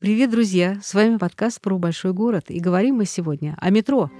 [0.00, 0.78] Привет, друзья!
[0.82, 2.46] С вами подкаст про большой город.
[2.48, 4.10] И говорим мы сегодня о метро.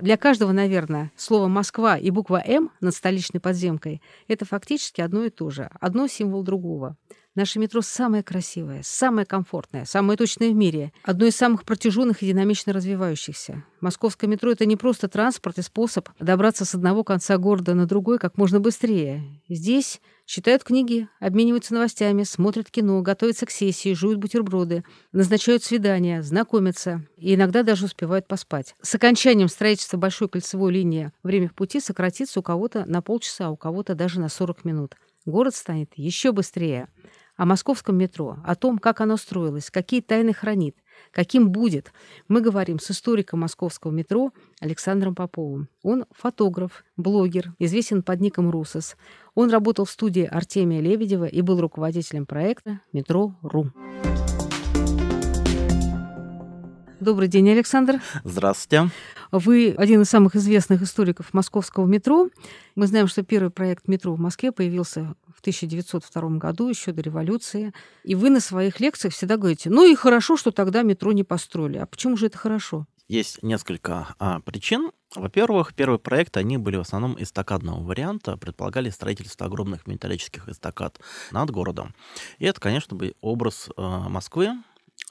[0.00, 5.30] Для каждого, наверное, слово «Москва» и буква «М» над столичной подземкой— это фактически одно и
[5.30, 6.96] то же, одно символ другого.
[7.34, 12.26] Наше метро самое красивое, самое комфортное, самое точное в мире, одно из самых протяженных и
[12.26, 13.64] динамично развивающихся.
[13.80, 18.18] Московское метро— это не просто транспорт и способ добраться с одного конца города на другой
[18.18, 19.24] как можно быстрее.
[19.48, 27.06] Здесь читают книги, обмениваются новостями, смотрят кино, готовятся к сессии, жуют бутерброды, назначают свидания, знакомятся
[27.16, 28.74] и иногда даже успевают поспать.
[28.82, 33.56] С окончанием строительства большой кольцевой линии время в пути сократится у кого-то на полчаса, у
[33.56, 34.96] кого-то даже на 40 минут.
[35.24, 36.88] Город станет еще быстрее
[37.42, 40.76] о московском метро, о том, как оно строилось, какие тайны хранит,
[41.10, 41.92] каким будет,
[42.28, 45.68] мы говорим с историком московского метро Александром Поповым.
[45.82, 48.94] Он фотограф, блогер, известен под ником Русос.
[49.34, 53.72] Он работал в студии Артемия Лебедева и был руководителем проекта «Метро.ру».
[57.02, 58.00] Добрый день, Александр.
[58.22, 58.88] Здравствуйте.
[59.32, 62.28] Вы один из самых известных историков московского метро.
[62.76, 67.72] Мы знаем, что первый проект метро в Москве появился в 1902 году, еще до революции.
[68.04, 71.78] И вы на своих лекциях всегда говорите, ну и хорошо, что тогда метро не построили.
[71.78, 72.86] А почему же это хорошо?
[73.08, 74.92] Есть несколько а, причин.
[75.16, 81.00] Во-первых, первый проект, они были в основном эстакадного варианта, предполагали строительство огромных металлических эстакад
[81.32, 81.96] над городом.
[82.38, 84.52] И это, конечно, бы образ а, Москвы,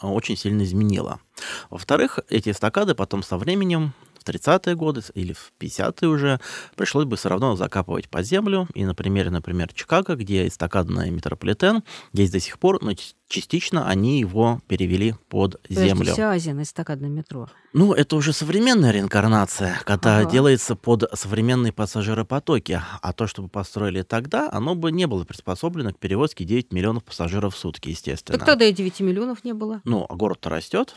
[0.01, 1.19] очень сильно изменила.
[1.69, 6.39] Во-вторых, эти эстакады потом со временем в 30-е годы или в 50-е уже
[6.75, 8.67] пришлось бы все равно закапывать под землю.
[8.73, 11.83] И на примере, например, Чикаго, где эстакадный метрополитен,
[12.13, 12.93] есть до сих пор, но
[13.27, 15.99] частично они его перевели под землю.
[15.99, 17.47] Подожди, вся Азия на эстакадном метро.
[17.73, 20.29] Ну, это уже современная реинкарнация, когда ага.
[20.29, 22.81] делается под современные пассажиропотоки.
[23.01, 27.03] А то, что бы построили тогда, оно бы не было приспособлено к перевозке 9 миллионов
[27.05, 28.37] пассажиров в сутки, естественно.
[28.37, 29.81] Так тогда и 9 миллионов не было.
[29.85, 30.95] Ну, а город-то растет.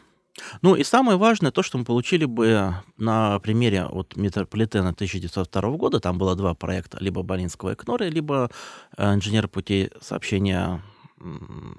[0.63, 6.01] Ну и самое важное, то, что мы получили бы на примере вот метрополитена 1902 года,
[6.01, 8.51] там было два проекта, либо Болинского Экнора, либо
[8.97, 10.83] э, инженер путей сообщения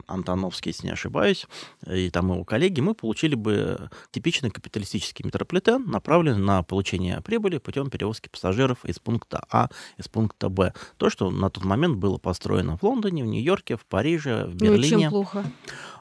[0.08, 1.46] Антоновский, если не ошибаюсь,
[1.86, 7.90] и там его коллеги, мы получили бы типичный капиталистический метрополитен, направленный на получение прибыли путем
[7.90, 10.74] перевозки пассажиров из пункта А из пункта Б.
[10.98, 14.96] То, что на тот момент было построено в Лондоне, в Нью-Йорке, в Париже, в Берлине.
[14.96, 15.46] Ну, чем плохо?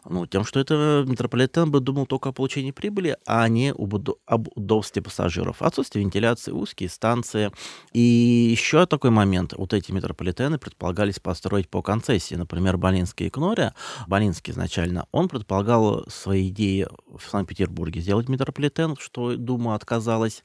[0.08, 3.94] Ну, тем, что это метрополитен бы думал только о получении прибыли, а не об,
[4.26, 5.62] об удобстве пассажиров.
[5.62, 7.50] Отсутствие вентиляции, узкие станции.
[7.92, 9.54] И еще такой момент.
[9.56, 12.34] Вот эти метрополитены предполагались построить по концессии.
[12.34, 13.74] Например, Болинский и Кнория.
[14.06, 20.42] Болинский изначально, он предполагал свои идеи в Санкт-Петербурге сделать метрополитен, что Дума отказалась.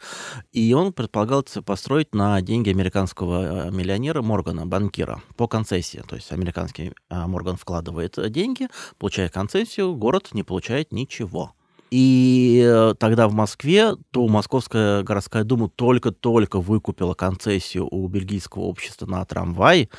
[0.52, 6.04] И он предполагал построить на деньги американского э, миллионера Моргана, банкира, по концессии.
[6.08, 8.68] То есть американский э, Морган вкладывает деньги,
[8.98, 11.54] получая концессию, концессию, город не получает ничего.
[11.90, 19.08] И э, тогда в Москве, то Московская городская дума только-только выкупила концессию у бельгийского общества
[19.08, 19.90] на трамвай,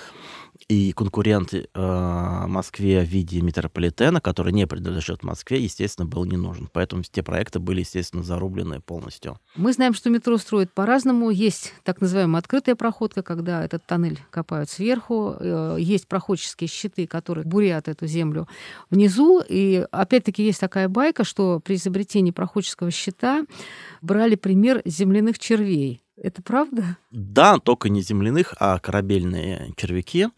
[0.71, 6.69] и конкурент э, Москве в виде метрополитена, который не принадлежит Москве, естественно, был не нужен.
[6.73, 9.37] Поэтому те проекты были, естественно, зарублены полностью.
[9.57, 11.31] Мы знаем, что метро строят по-разному.
[11.31, 15.35] Есть так называемая открытая проходка, когда этот тоннель копают сверху.
[15.41, 18.47] Э, есть проходческие щиты, которые бурят эту землю
[18.91, 19.43] внизу.
[19.49, 23.45] И опять-таки есть такая байка, что при изобретении проходческого щита
[24.03, 26.97] брали пример земляных червей это правда?
[27.11, 30.29] Да, только не земляных, а корабельные червяки.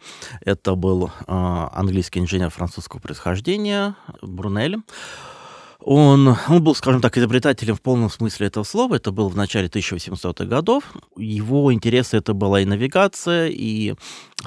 [0.41, 4.79] Это был э, английский инженер французского происхождения Брунель.
[5.85, 8.95] Он, он был, скажем так, изобретателем в полном смысле этого слова.
[8.95, 10.85] Это было в начале 1800-х годов.
[11.17, 13.95] Его интересы это была и навигация, и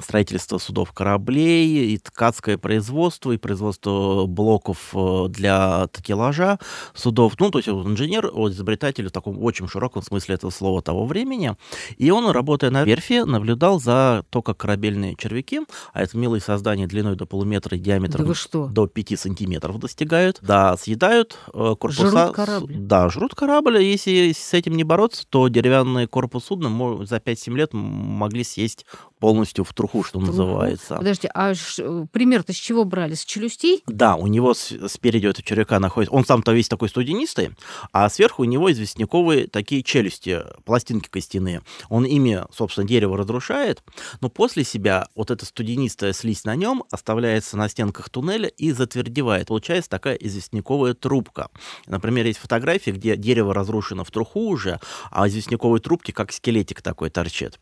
[0.02, 6.58] строительство судов кораблей, и ткацкое производство, и производство блоков э, для такелажа
[6.94, 7.34] судов.
[7.38, 11.06] Ну, то есть он инженер, он изобретатель в таком очень широком смысле этого слова того
[11.06, 11.56] времени.
[11.96, 15.60] И он, работая на верфи, наблюдал за то, как корабельные червяки,
[15.92, 20.76] а это милые создания длиной до полуметра и диаметром да до 5 сантиметров достигают, да,
[20.76, 22.08] съедают строят э, корпуса.
[22.08, 22.74] Жрут корабль.
[22.76, 23.82] Да, жрут корабль.
[23.82, 28.86] Если с этим не бороться, то деревянный корпус судна за 5-7 лет могли съесть
[29.18, 30.26] полностью в труху, что Труху.
[30.26, 30.96] называется.
[30.96, 33.14] Подожди, а ш- пример-то с чего брали?
[33.14, 33.82] С челюстей?
[33.86, 36.14] Да, у него спереди этого червяка находится...
[36.14, 37.50] Он сам-то весь такой студенистый,
[37.92, 41.62] а сверху у него известняковые такие челюсти, пластинки костяные.
[41.88, 43.82] Он ими, собственно, дерево разрушает,
[44.20, 49.48] но после себя вот эта студенистая слизь на нем оставляется на стенках туннеля и затвердевает.
[49.48, 51.48] Получается такая известняковая трубка.
[51.86, 54.78] Например, есть фотографии, где дерево разрушено в труху уже,
[55.10, 57.58] а известняковой трубки как скелетик такой торчит.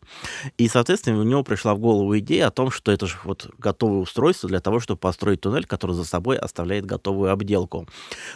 [0.57, 4.01] И, соответственно, у него пришла в голову идея о том, что это же вот готовое
[4.01, 7.87] устройство для того, чтобы построить туннель, который за собой оставляет готовую обделку.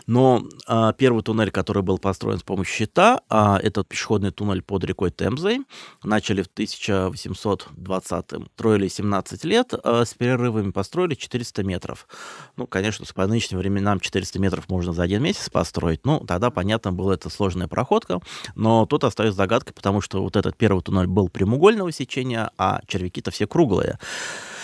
[0.08, 4.84] Но а, первый туннель, который был построен с помощью щита, а, этот пешеходный туннель под
[4.84, 5.62] рекой Темзой,
[6.04, 12.08] начали в 1820-м, строили 17 лет, а, с перерывами построили 400 метров.
[12.56, 16.06] Ну, конечно, по нынешним временам 400 метров можно за один месяц построить.
[16.06, 18.22] Ну, тогда, понятно, была это сложная проходка,
[18.56, 23.32] но тут остается загадкой, потому что вот этот первый туннель был прямоугольного сечения, а червяки-то
[23.32, 23.98] все круглые.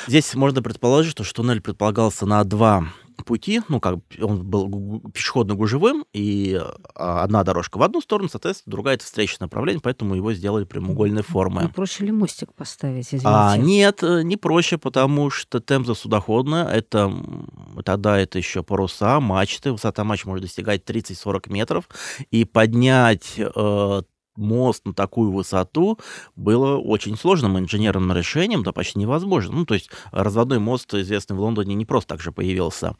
[0.07, 2.85] Здесь можно предположить, что туннель предполагался на два
[3.25, 6.61] пути, ну, как он был гу- гу- пешеходно-гужевым, и
[6.95, 11.23] а, одна дорожка в одну сторону, соответственно, другая это встречное направление, поэтому его сделали прямоугольной
[11.23, 11.69] формы.
[11.69, 13.27] проще ли мостик поставить, извините?
[13.27, 17.11] А, нет, не проще, потому что Темза судоходная, это
[17.83, 21.89] тогда это еще паруса, мачты, высота мачт может достигать 30-40 метров,
[22.31, 24.01] и поднять э,
[24.35, 25.99] мост на такую высоту
[26.35, 29.55] было очень сложным инженерным решением, да почти невозможно.
[29.55, 32.95] Ну, то есть разводной мост, известный в Лондоне, не просто так же появился.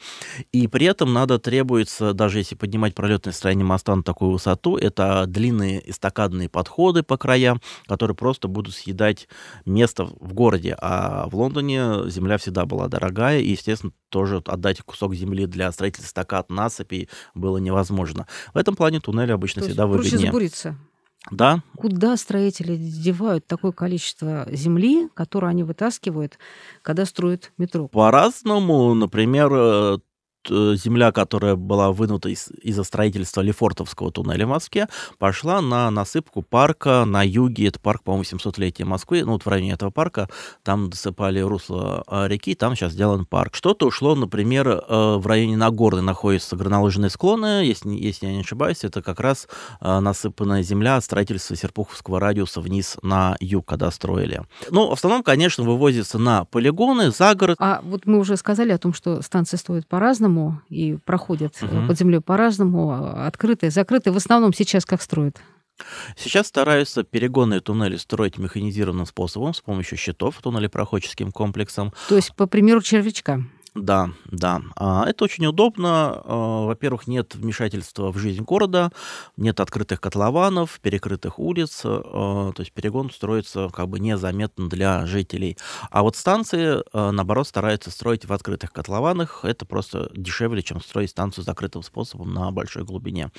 [0.52, 5.26] И при этом надо требуется, даже если поднимать пролетное строение моста на такую высоту, это
[5.28, 9.28] длинные эстакадные подходы по краям, которые просто будут съедать
[9.66, 10.76] место в городе.
[10.80, 16.08] А в Лондоне земля всегда была дорогая, и, естественно, тоже отдать кусок земли для строительства
[16.08, 18.28] эстакад, насыпей было невозможно.
[18.54, 20.32] В этом плане туннели обычно То всегда проще выгоднее.
[21.32, 26.38] Да, Куда строители девают такое количество земли, которое они вытаскивают,
[26.82, 27.88] когда строят метро?
[27.88, 29.98] По-разному, например, э,
[30.50, 34.88] земля, которая была вынута из- из-за строительства Лефортовского туннеля в Москве,
[35.18, 37.68] пошла на насыпку парка на юге.
[37.68, 39.24] Это парк, по-моему, 700-летия Москвы.
[39.26, 40.30] Ну, вот в районе этого парка
[40.64, 43.56] там досыпали русло э, реки, там сейчас сделан парк.
[43.56, 47.64] Что-то ушло, например, э, в районе Нагорной находятся горнолыжные склоны.
[47.66, 49.48] Если, если я не ошибаюсь, это как раз
[49.82, 54.42] э, насыпанная земля от строительства Серпуховского радиуса вниз на юг, когда строили.
[54.72, 57.58] Ну, в основном, конечно, вывозится на полигоны, за город.
[57.60, 60.35] А вот мы уже сказали о том, что станции строят по-разному
[60.70, 61.88] и проходят Мгм.
[61.88, 64.14] под землей по-разному, а, открытые, закрытые.
[64.14, 65.42] В основном сейчас как строят?
[66.16, 71.92] Сейчас стараются перегонные туннели строить механизированным способом с помощью щитов туннелепроходческим комплексом.
[72.08, 73.42] То есть, по примеру червячка.
[73.76, 74.62] Да, да.
[74.78, 76.22] А, Это очень удобно.
[76.24, 78.90] А, Во-первых, нет вмешательства в жизнь города,
[79.36, 81.82] нет открытых котлованов, перекрытых улиц.
[81.84, 85.58] а, То есть перегон строится как бы незаметно для жителей.
[85.92, 89.44] А вот станции, наоборот, стараются строить в открытых котлованах.
[89.44, 93.30] Это просто дешевле, чем строить станцию закрытым способом на большой глубине.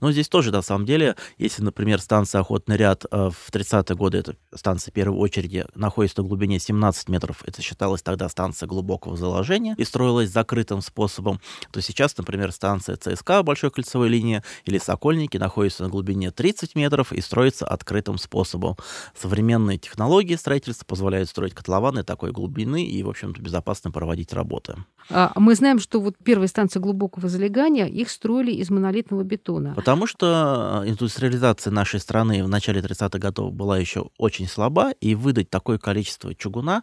[0.00, 4.36] Но здесь тоже, на самом деле, если, например, станция «Охотный ряд» в 30-е годы, это
[4.54, 9.84] станция первой очереди, находится на глубине 17 метров, это считалось тогда станция глубокого заложения и
[9.84, 11.40] строилась закрытым способом,
[11.70, 17.12] то сейчас, например, станция ЦСКА большой кольцевой линии или Сокольники находятся на глубине 30 метров
[17.12, 18.76] и строится открытым способом.
[19.16, 24.76] Современные технологии строительства позволяют строить котлованы такой глубины и, в общем-то, безопасно проводить работы.
[25.08, 29.74] А мы знаем, что вот первые станции глубокого залегания, их строили из монолитного бетона.
[29.74, 35.14] Потому что э, индустриализация нашей страны в начале 30-х годов была еще очень слаба, и
[35.14, 36.82] выдать такое количество чугуна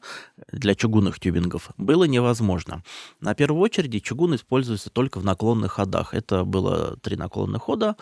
[0.51, 2.82] для чугунных тюбингов было невозможно.
[3.19, 6.13] На первой очереди чугун используется только в наклонных ходах.
[6.13, 7.95] Это было три наклонных хода.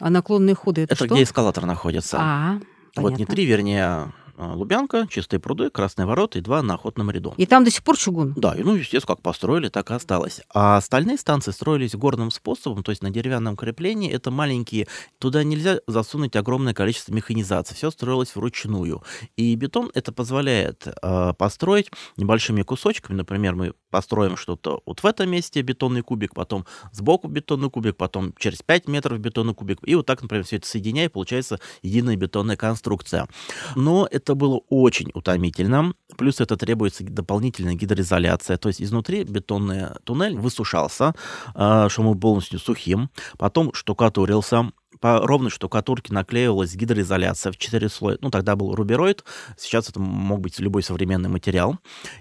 [0.00, 1.14] А наклонные ходы это, Это что?
[1.14, 2.16] где эскалатор находится.
[2.20, 2.60] А,
[2.96, 3.26] вот не понятно.
[3.34, 4.12] три, вернее,
[4.54, 7.34] Лубянка, Чистые пруды, Красные ворота и два на охотном ряду.
[7.36, 8.34] И там до сих пор чугун.
[8.36, 10.40] Да, и, ну, естественно, как построили, так и осталось.
[10.52, 14.10] А остальные станции строились горным способом, то есть на деревянном креплении.
[14.10, 17.74] Это маленькие, туда нельзя засунуть огромное количество механизации.
[17.74, 19.02] Все строилось вручную.
[19.36, 23.16] И бетон это позволяет э, построить небольшими кусочками.
[23.16, 28.34] Например, мы построим что-то вот в этом месте бетонный кубик, потом сбоку бетонный кубик, потом
[28.38, 29.78] через 5 метров бетонный кубик.
[29.82, 33.28] И вот так, например, все это соединяя, получается единая бетонная конструкция.
[33.76, 35.94] Но это было очень утомительно.
[36.16, 38.56] Плюс это требуется дополнительная гидроизоляция.
[38.56, 41.14] То есть изнутри бетонный туннель высушался,
[41.54, 43.10] э, чтобы был полностью сухим.
[43.38, 48.18] Потом штукатурился, по ровной штукатурке наклеивалась гидроизоляция в 4 слоя.
[48.20, 49.24] Ну, тогда был рубероид,
[49.58, 51.76] сейчас это мог быть любой современный материал.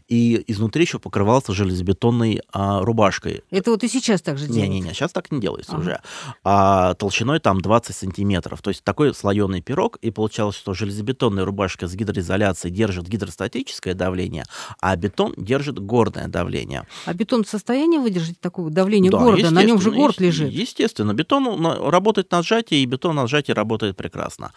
[0.07, 3.43] И изнутри еще покрывался железобетонной а, рубашкой.
[3.51, 4.67] Это вот и сейчас так же делается?
[4.67, 5.81] Не-не-не, сейчас так не делается ага.
[5.81, 6.01] уже.
[6.43, 8.63] А толщиной там 20 сантиметров.
[8.63, 14.45] То есть такой слоеный пирог, и получалось, что железобетонная рубашка с гидроизоляцией держит гидростатическое давление,
[14.79, 16.87] а бетон держит горное давление.
[17.05, 19.51] А бетон в состоянии выдержать такое давление да, города?
[19.51, 20.51] На нем же город лежит.
[20.51, 24.51] Естественно, бетон работает на сжатии, и бетон на сжатии работает прекрасно.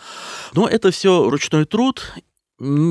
[0.54, 2.14] Но это все ручной труд,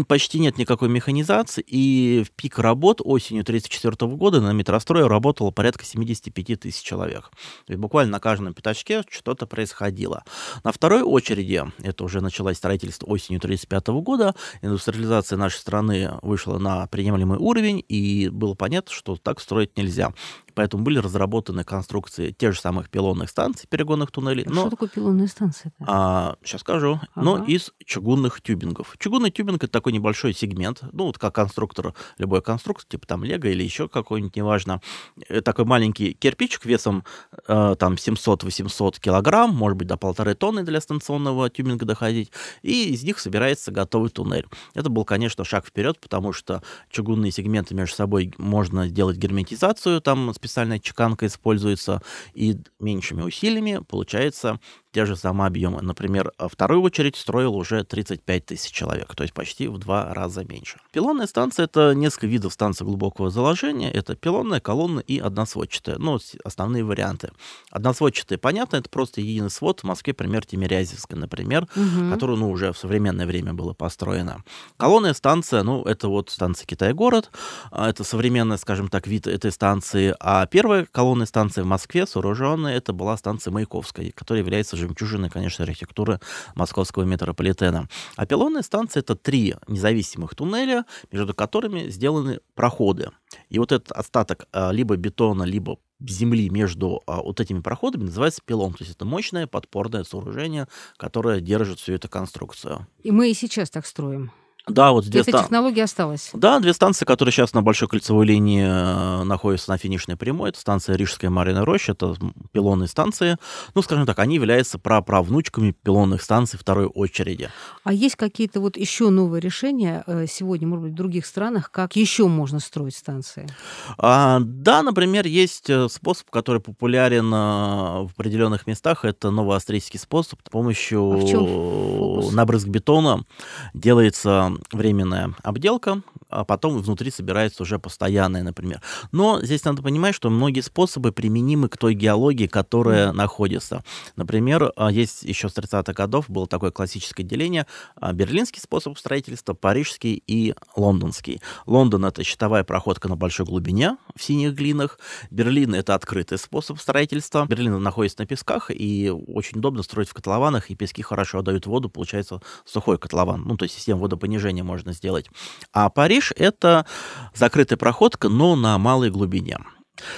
[0.08, 5.86] почти нет никакой механизации, и в пик работ осенью 1934 года на метрострое работало порядка
[5.86, 7.32] 75 тысяч человек.
[7.66, 10.24] То буквально на каждом пятачке что-то происходило.
[10.64, 16.88] На второй очереди, это уже началось строительство осенью 1935 года, индустриализация нашей страны вышла на
[16.88, 20.14] приемлемый уровень, и было понятно, что так строить нельзя.
[20.56, 24.46] Поэтому были разработаны конструкции тех же самых пилонных станций, перегонных туннелей.
[24.46, 25.72] А но, что такое пилонные станции?
[25.80, 27.00] А, сейчас скажу.
[27.14, 27.26] Ага.
[27.26, 28.96] Но из чугунных тюбингов.
[29.00, 33.48] Чугунный тюбинг— это такой небольшой сегмент, ну, вот как конструктор, любой конструктор, типа там Лего
[33.48, 34.82] или еще какой-нибудь, неважно.
[35.28, 37.04] Э, такой маленький кирпичик весом
[37.48, 42.32] э, там 700-800 килограмм, может быть, до полторы тонны для станционного тюбинга доходить,
[42.62, 44.48] и из них собирается готовый туннель.
[44.74, 50.34] Это был, конечно, шаг вперед, потому что чугунные сегменты между собой можно делать герметизацию, там
[50.44, 52.02] специальная чеканка используется,
[52.34, 54.60] и меньшими усилиями получается
[54.94, 55.82] те же самые объемы.
[55.82, 60.78] Например, вторую очередь строил уже 35 тысяч человек, то есть почти в два раза меньше.
[60.92, 63.92] Пилонная станция— это несколько видов станций глубокого заложения.
[63.92, 65.98] Это пилонная, колонна и односводчатая.
[65.98, 67.32] Ну, основные варианты.
[67.72, 69.80] Односводчатая, понятно, это просто единый свод.
[69.82, 72.12] В Москве пример Тимирязевска, например, угу.
[72.12, 74.44] который, ну, уже в современное время было построено.
[74.78, 77.32] Колонная станция, ну, это вот станция Китай-город.
[77.72, 80.16] А, это современная, скажем так, вид этой станции.
[80.20, 85.64] А первая колонная станция в Москве, сооруженная, это была станция Маяковская, которая является жемчужиной, конечно,
[85.64, 86.20] архитектуры
[86.56, 87.88] московского метрополитена.
[88.16, 93.12] А пилонная станция— это три независимых туннеля, между которыми сделаны проходы.
[93.50, 98.42] И вот этот остаток а, либо бетона, либо земли между а, вот этими проходами называется
[98.46, 98.74] пилон.
[98.74, 102.88] То есть это мощное подпорное сооружение, которое держит всю эту конструкцию.
[103.04, 104.32] И мы и сейчас так строим.
[104.68, 105.44] Да, вот две Эта стан...
[105.44, 106.30] технология осталась.
[106.34, 110.52] Да, две станции, которые сейчас на большой кольцевой линии э, находятся на финишной прямой.
[110.52, 112.16] Это станция Рижская Марина Роща, это
[112.54, 113.38] пилонные станции.
[113.76, 117.50] Ну, скажем так, они являются праправнучками пилонных станций второй очереди.
[117.84, 121.98] А есть какие-то вот еще новые решения э, сегодня, может быть, в других странах, как
[121.98, 123.50] еще можно строить станции?
[123.98, 129.04] А, да, например, есть э, способ, который популярен в определенных местах.
[129.04, 130.40] Это новоавстрийский способ.
[130.46, 133.26] С помощью а набрызг бетона
[133.74, 138.82] делается временная обделка, а потом внутри собирается уже постоянная, например.
[139.12, 143.84] Но здесь надо понимать, что многие способы применимы к той геологии, которая находится.
[144.16, 149.54] Например, а, есть еще с 30-х годов было такое классическое деление а, берлинский способ строительства,
[149.54, 151.42] парижский и лондонский.
[151.66, 155.00] Лондон— это щитовая проходка на большой глубине в синих глинах.
[155.30, 157.46] Берлин— это открытый способ строительства.
[157.48, 161.90] Берлин находится на песках, и очень удобно строить в котлованах, и пески хорошо отдают воду,
[161.90, 163.44] получается сухой котлован.
[163.46, 165.30] Ну, то есть система водопонижения снижение можно сделать.
[165.72, 166.86] А Париж— это
[167.34, 169.58] закрытая проходка, но на малой глубине.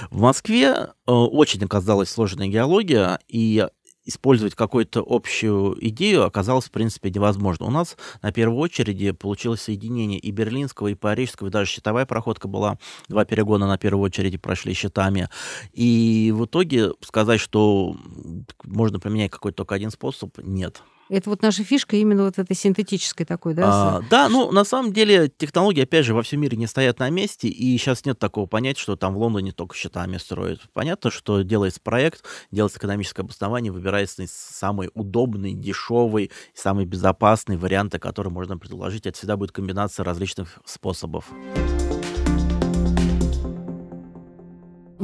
[0.10, 3.67] В Москве э, очень оказалась сложная геология, и
[4.08, 7.65] использовать какую-то общую идею оказалось, в принципе, невозможно.
[7.65, 12.48] У нас на первой очереди получилось соединение и берлинского, и парижского, и даже щитовая проходка
[12.48, 12.77] была.
[13.10, 15.27] Два перегона на первой очереди прошли щитами.
[15.74, 17.96] И в итоге сказать, что
[18.63, 20.84] можно применять какой-то только один способ, нет.
[21.09, 23.63] Это вот наша фишка именно вот этой синтетической такой, да?
[23.65, 27.09] А, да, ну, на самом деле, технологии, опять же, во всем мире не стоят на
[27.09, 30.62] месте, и сейчас нет такого понятия, что там в Лондоне только счетами строят.
[30.74, 38.31] Понятно, что делается проект, делается экономическое обоснование, выбирается самый удобный, дешевый, самый безопасный вариант, который
[38.31, 39.05] можно предложить.
[39.05, 41.25] Это всегда будет комбинация различных способов.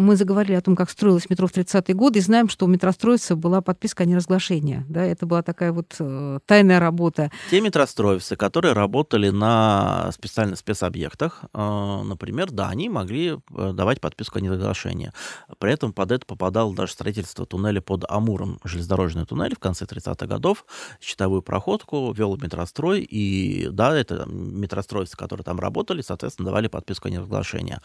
[0.02, 3.38] Мы заговорили о том, как строилось метро в 30-е годы, и знаем, что у метростроевцев
[3.38, 4.84] была подписка о неразглашении.
[4.90, 7.32] Да, это была такая вот э, тайная работа.
[7.52, 14.40] Те метростроевцы, которые работали на специальных спецобъектах, э, например, да, они могли э, давать подписку
[14.40, 15.12] о неразглашении.
[15.60, 20.26] При этом под это попадало даже строительство туннеля под Амуром, железнодорожный туннель в конце 30-х
[20.26, 20.66] годов,
[21.00, 27.12] щитовую проходку вел метрострой, и да, это метростроевцы, которые там работали, соответственно, давали подписку о
[27.12, 27.78] неразглашении.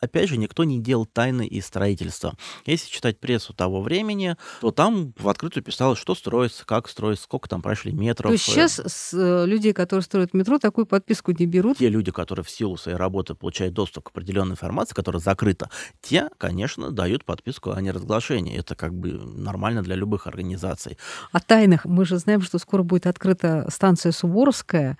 [0.00, 2.34] Опять же, никто не делал тайны периодические строительства.
[2.66, 7.48] Если читать прессу того времени, то там в открытую писалось, что строится, как строится, сколько
[7.48, 8.28] там прошли метров.
[8.28, 11.78] То есть сейчас с э, людей, которые строят метро, такую подписку не берут?
[11.78, 16.28] Те люди, которые в силу своей работы получают доступ к определенной информации, которая закрыта, те,
[16.38, 18.58] конечно, дают подписку о неразглашении.
[18.58, 20.98] Это как бы нормально для любых организаций.
[21.32, 21.84] О тайнах.
[21.84, 24.98] Мы же знаем, что скоро будет открыта станция Суворовская,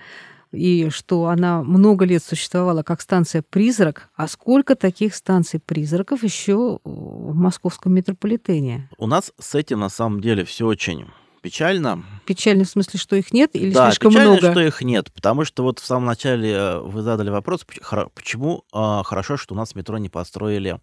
[0.53, 7.35] и что она много лет существовала как станция «Призрак», а сколько таких станций-призраков еще в
[7.35, 8.89] московском метрополитене?
[8.99, 11.07] У нас с этим на самом деле все очень
[11.41, 12.05] печально.
[12.27, 14.51] Печально в смысле, что их нет или да, слишком печально, много?
[14.51, 17.65] что их нет, потому что вот в самом начале э, вы задали вопрос,
[18.15, 20.81] почему э, хорошо, что у нас метро не построили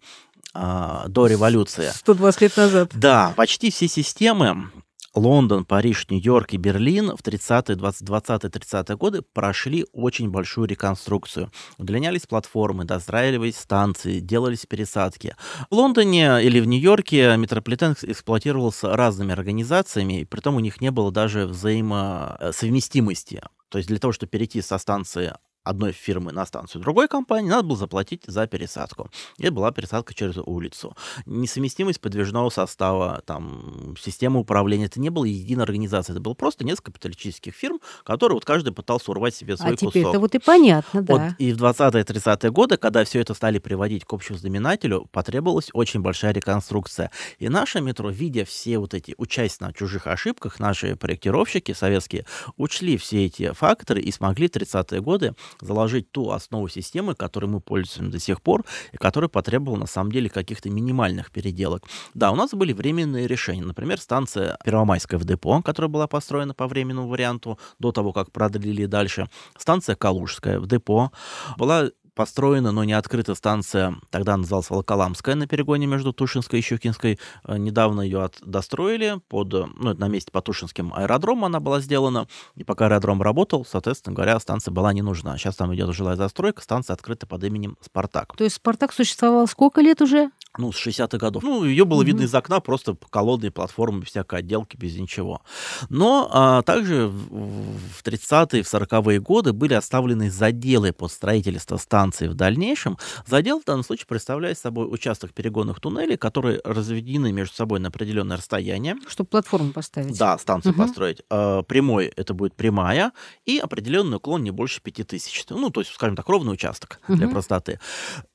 [0.54, 1.90] э, до революции.
[1.94, 2.90] 120 лет назад.
[2.94, 4.70] Да, почти все системы
[5.14, 11.50] Лондон, Париж, Нью-Йорк и Берлин в 30-е, 20-30-е годы прошли очень большую реконструкцию.
[11.78, 15.34] Удлинялись платформы, достраивались станции, делались пересадки.
[15.70, 20.90] В Лондоне или в Нью-Йорке метрополитен эксплуатировался разными организациями, и при том у них не
[20.90, 23.42] было даже взаимосовместимости.
[23.70, 25.34] То есть для того, чтобы перейти со станции
[25.68, 29.10] одной фирмы на станцию другой компании, надо было заплатить за пересадку.
[29.36, 30.96] И была пересадка через улицу.
[31.26, 36.92] Несовместимость подвижного состава, там, системы управления, это не было единой организации, это было просто несколько
[36.92, 39.92] капиталистических фирм, которые вот каждый пытался урвать себе свой а кусок.
[39.92, 41.14] теперь это вот и понятно, да.
[41.14, 46.00] Вот, и в 20-30-е годы, когда все это стали приводить к общему знаменателю, потребовалась очень
[46.00, 47.10] большая реконструкция.
[47.38, 52.24] И наше метро, видя все вот эти, участие на чужих ошибках, наши проектировщики советские
[52.56, 57.60] учли все эти факторы и смогли в 30-е годы заложить ту основу системы, которой мы
[57.60, 61.84] пользуемся до сих пор, и которая потребовала на самом деле каких-то минимальных переделок.
[62.14, 63.64] Да, у нас были временные решения.
[63.64, 68.86] Например, станция Первомайская в депо, которая была построена по временному варианту до того, как продлили
[68.86, 69.28] дальше.
[69.56, 71.12] Станция Калужская в депо.
[71.56, 77.20] Была построена, но не открыта станция, тогда называлась Волоколамская, на перегоне между Тушинской и Щукинской.
[77.44, 82.26] Э, недавно ее от, достроили под, ну, на месте по Тушинским аэродромом она была сделана.
[82.56, 85.38] И пока аэродром работал, соответственно говоря, станция была не нужна.
[85.38, 88.36] Сейчас там идет жилая застройка, станция открыта под именем «Спартак».
[88.36, 90.32] То есть «Спартак» существовал сколько лет уже?
[90.58, 91.42] ну, с 60-х годов.
[91.42, 92.06] Ну, ее было mm-hmm.
[92.06, 95.40] видно из окна, просто колодные платформы, всякой отделки, без ничего.
[95.88, 102.34] Но а, также в 30-е, в 40-е годы были оставлены заделы под строительство станции в
[102.34, 102.98] дальнейшем.
[103.26, 108.36] Задел в данном случае представляет собой участок перегонных туннелей, которые разведены между собой на определенное
[108.36, 108.96] расстояние.
[109.06, 110.18] Чтобы платформу поставить.
[110.18, 110.76] Да, станцию mm-hmm.
[110.76, 111.22] построить.
[111.30, 113.12] А, прямой это будет прямая,
[113.44, 115.46] и определенный уклон не больше 5000.
[115.50, 117.16] Ну, то есть, скажем так, ровный участок mm-hmm.
[117.16, 117.80] для простоты.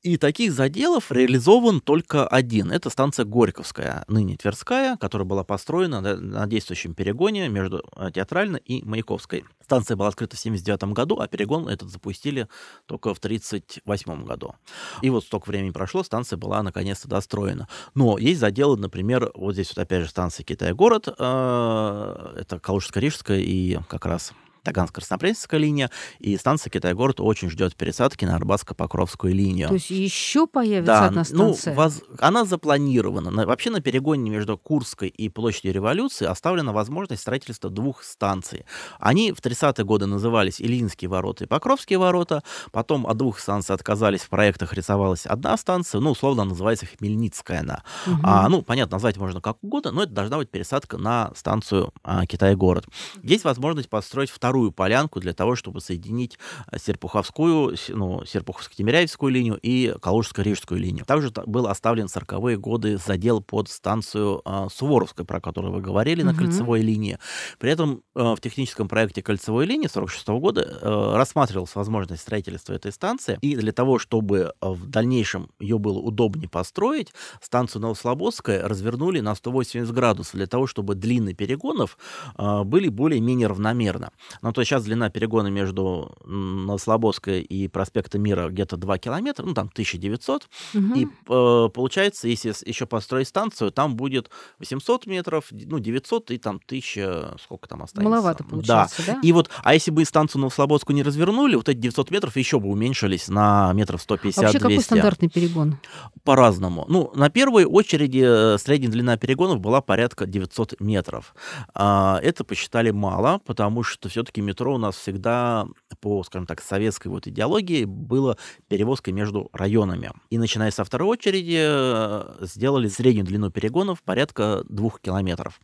[0.01, 2.71] И таких заделов реализован только один.
[2.71, 8.83] Это станция Горьковская, ныне Тверская, которая была построена на действующем перегоне между э, Театральной и
[8.83, 9.45] Маяковской.
[9.63, 12.47] Станция была открыта в 1979 году, а перегон этот запустили
[12.85, 13.19] только в
[13.63, 14.55] 1938 году.
[15.01, 17.67] И вот столько времени прошло, станция была наконец-то достроена.
[17.95, 23.79] Но есть заделы, например, вот здесь вот опять же станция Китай-город, э, это Калужско-Рижская и
[23.87, 25.89] как раз Таганско-Краснопресненская линия,
[26.19, 29.67] и станция Китай-город очень ждет пересадки на Арбатско-Покровскую линию.
[29.67, 31.75] То есть еще появится да, одна ну, станция?
[31.75, 32.01] Ну, воз...
[32.19, 33.31] она запланирована.
[33.31, 33.45] На...
[33.45, 38.65] Вообще на перегоне между Курской и Площадью Революции оставлена возможность строительства двух станций.
[38.99, 44.21] Они в 30-е годы назывались Ильинские ворота и Покровские ворота, потом от двух станций отказались,
[44.21, 47.83] в проектах рисовалась одна станция, ну, условно называется Хмельницкая она.
[48.07, 48.17] Угу.
[48.23, 52.25] А, ну, понятно, назвать можно как угодно, но это должна быть пересадка на станцию а,
[52.25, 52.85] Китай-город.
[53.23, 56.37] Есть возможность построить вторую вторую полянку для того, чтобы соединить
[56.71, 61.05] э, Серпуховскую, ну, Серпуховско-Тимиряевскую линию и Калужско-Рижскую линию.
[61.05, 66.31] Также был оставлен 40-е годы задел под станцию э, Суворовская, про которую вы говорили, угу.
[66.31, 67.17] на кольцевой линии.
[67.57, 72.73] При этом э, в техническом проекте кольцевой линии 46 -го года э, рассматривалась возможность строительства
[72.73, 73.39] этой станции.
[73.41, 77.11] И для того, чтобы э, в дальнейшем ее было удобнее построить,
[77.41, 81.97] станцию Новослободская развернули на 180 градусов для того, чтобы длины перегонов
[82.37, 84.11] э, были более-менее равномерно.
[84.43, 89.69] Ну, то сейчас длина перегона между Новослободской и проспектом Мира где-то 2 километра, ну, там
[89.71, 90.49] 1900.
[90.73, 90.83] Угу.
[90.95, 94.29] И э, получается, если еще построить станцию, там будет
[94.59, 98.09] 800 метров, ну, 900 и там 1000, сколько там останется?
[98.09, 99.13] Маловато получается, да?
[99.13, 99.19] да?
[99.23, 102.67] И вот, а если бы станцию Новослободскую не развернули, вот эти 900 метров еще бы
[102.69, 104.33] уменьшились на метров 150-200.
[104.35, 105.77] А вообще какой стандартный перегон?
[106.25, 106.85] По-разному.
[106.89, 108.23] Ну, на первой очереди
[108.55, 111.33] э, средняя длина перегонов была порядка 900 метров.
[111.73, 115.67] А, это посчитали мало, потому что все-таки все-таки метро у нас всегда
[115.99, 120.11] по, скажем так, советской вот идеологии было перевозкой между районами.
[120.31, 125.59] И начиная со второй очереди э, сделали среднюю длину перегонов порядка двух километров.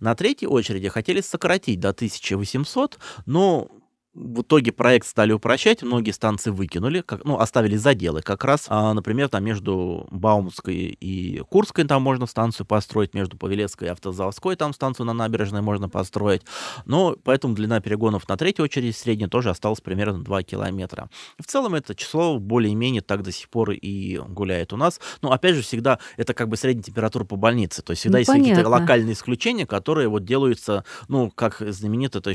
[0.00, 3.68] На третьей очереди хотели сократить до 1800, но
[4.14, 8.66] в итоге проект стали упрощать, многие станции выкинули, как, ну, оставили заделы как раз.
[8.68, 14.56] А, например, там между Баумской и Курской там можно станцию построить, между Павелецкой и Автозаводской
[14.56, 16.42] там станцию на набережной можно построить.
[16.84, 21.10] Но поэтому длина перегонов на третью очередь средняя тоже осталась примерно 2 километра.
[21.38, 25.00] В целом это число более-менее так до сих пор и гуляет у нас.
[25.22, 27.82] Но опять же, всегда это как бы средняя температура по больнице.
[27.82, 32.34] То есть всегда ну, есть какие-то локальные исключения, которые вот делаются, ну, как знаменито это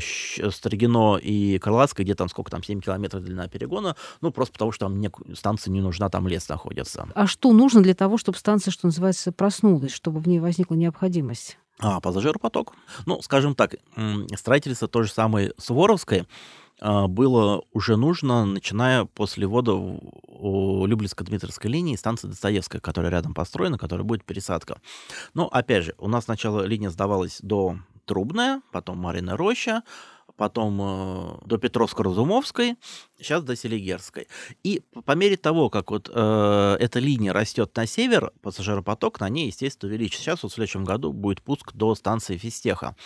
[0.50, 4.86] Строгино и Крылатская, где там сколько там, 7 километров длина перегона, ну, просто потому что
[4.86, 7.08] там не, станция не нужна, там лес находится.
[7.14, 11.58] А что нужно для того, чтобы станция, что называется, проснулась, чтобы в ней возникла необходимость?
[11.78, 12.72] А, пассажиропоток.
[13.06, 13.76] Ну, скажем так,
[14.34, 16.26] строительство то же самое Суворовской
[16.80, 23.78] а, было уже нужно, начиная после ввода у Люблинско-Дмитровской линии станции Достоевская, которая рядом построена,
[23.78, 24.80] которая будет пересадка.
[25.34, 29.84] Но, опять же, у нас сначала линия сдавалась до Трубная, потом Марина Роща,
[30.40, 32.76] потом э, до Петровско-Разумовской,
[33.18, 34.26] сейчас до Селигерской.
[34.62, 39.48] И по мере того, как вот э, эта линия растет на север, пассажиропоток на ней,
[39.48, 40.22] естественно, увеличится.
[40.22, 42.96] Сейчас вот в следующем году будет пуск до станции Фистеха.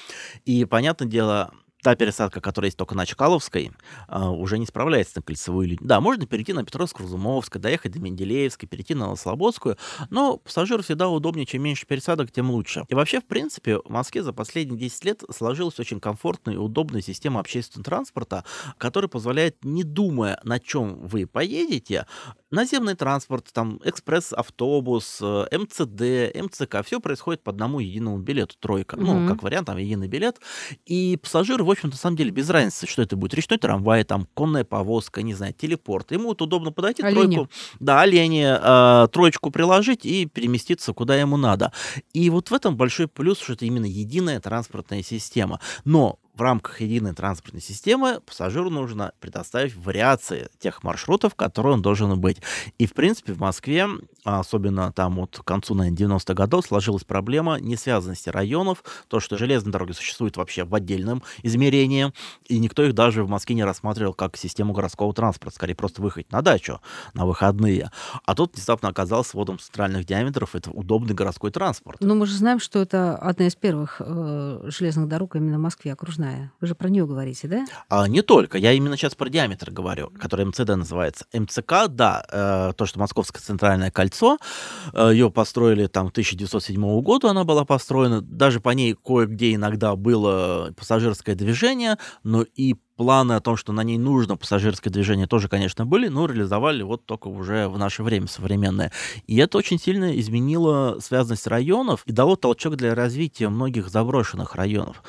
[0.45, 1.53] И, понятное дело,
[1.85, 3.71] та пересадка, которая есть только на Чкаловской,
[4.09, 5.87] а, уже не справляется на кольцевую линию.
[5.87, 9.77] Да, можно перейти на Петровско-Разумовское, доехать до Менделеевской, перейти на Слободскую,
[10.09, 12.85] но пассажиру всегда удобнее, чем меньше пересадок, тем лучше.
[12.89, 17.03] И вообще, в принципе, в Москве за последние 10 лет сложилась очень комфортная и удобная
[17.03, 18.45] система общественного транспорта,
[18.79, 22.07] которая позволяет, не думая, на чем вы поедете,
[22.51, 28.97] наземный транспорт, там, экспресс-автобус, э, МЦД, МЦК, все происходит по одному единому билету, тройка.
[28.97, 29.03] Mm-hmm.
[29.03, 30.41] Ну, как вариант, там, единый билет.
[30.87, 33.35] И пассажиры, в общем-то, на самом деле, без разницы, что это будет.
[33.35, 36.13] Речной трамвай, там, конная повозка, не знаю, телепорт.
[36.13, 37.35] Ему вот удобно подойти, олени.
[37.35, 41.73] тройку, да, олени, э, троечку приложить и переместиться куда ему надо.
[42.13, 45.61] И вот в этом большой плюс, что это именно единая транспортная система.
[45.85, 52.21] Но в рамках единой транспортной системы пассажиру нужно предоставить вариации тех маршрутов, которые он должен
[52.21, 52.39] быть.
[52.79, 53.87] И, в принципе, в Москве,
[54.25, 59.73] особенно там вот к концу, наверное, 90-х годов, сложилась проблема несвязанности районов, то, что железные
[59.73, 62.13] дороги существуют вообще в отдельном измерении,
[62.47, 66.31] и никто их даже в Москве не рассматривал как систему городского транспорта, скорее просто выехать
[66.33, 66.81] на дачу
[67.13, 67.91] на выходные.
[68.25, 71.99] А тут внезапно оказался водом центральных диаметров, это удобный городской транспорт.
[72.01, 75.93] Но мы же знаем, что это одна из первых э, железных дорог именно в Москве,
[75.93, 76.53] окружная.
[76.61, 77.67] Вы же про нее говорите, да?
[77.89, 78.59] А, не только.
[78.59, 81.27] Я именно сейчас про диаметр говорю, который МЦД называется.
[81.33, 87.29] МЦК, да, э, то, что Московское центральное кольцо, э, ее построили там в 1907 году,
[87.29, 88.21] она была построена.
[88.21, 93.83] Даже по ней кое-где иногда было пассажирское движение, но и планы о том, что на
[93.83, 98.27] ней нужно пассажирское движение, тоже, конечно, были, но реализовали вот только уже в наше время
[98.27, 98.93] современное.
[99.27, 105.03] И это очень сильно изменило связанность районов и дало толчок для развития многих заброшенных районов.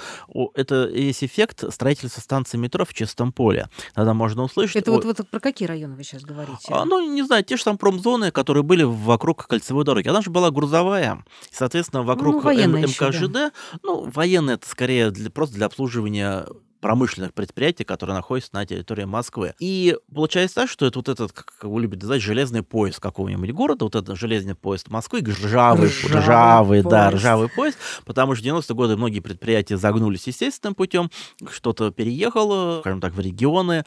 [0.53, 3.69] Это есть эффект строительства станции метро в чистом поле.
[3.93, 4.77] Тогда можно услышать...
[4.77, 6.67] Это вот, вот про какие районы вы сейчас говорите?
[6.69, 10.07] А, ну, не знаю, те же там промзоны, которые были вокруг кольцевой дороги.
[10.07, 11.23] Она же была грузовая.
[11.51, 13.51] Соответственно, вокруг ну, МКЖД, еще, да.
[13.83, 16.45] ну, военная это скорее для, просто для обслуживания
[16.79, 19.53] промышленных предприятий, которые находятся на территории Москвы.
[19.59, 23.85] И получается так, что это вот этот, как вы любите называть, железный поезд какого-нибудь города,
[23.85, 28.75] вот этот железный поезд Москвы, ржавый, ржавый, ржавый да, ржавый поезд, потому что в 90-е
[28.75, 31.09] годы многие предприятия загнулись естественным путем,
[31.49, 33.83] что-то переехало, скажем так, в регионы,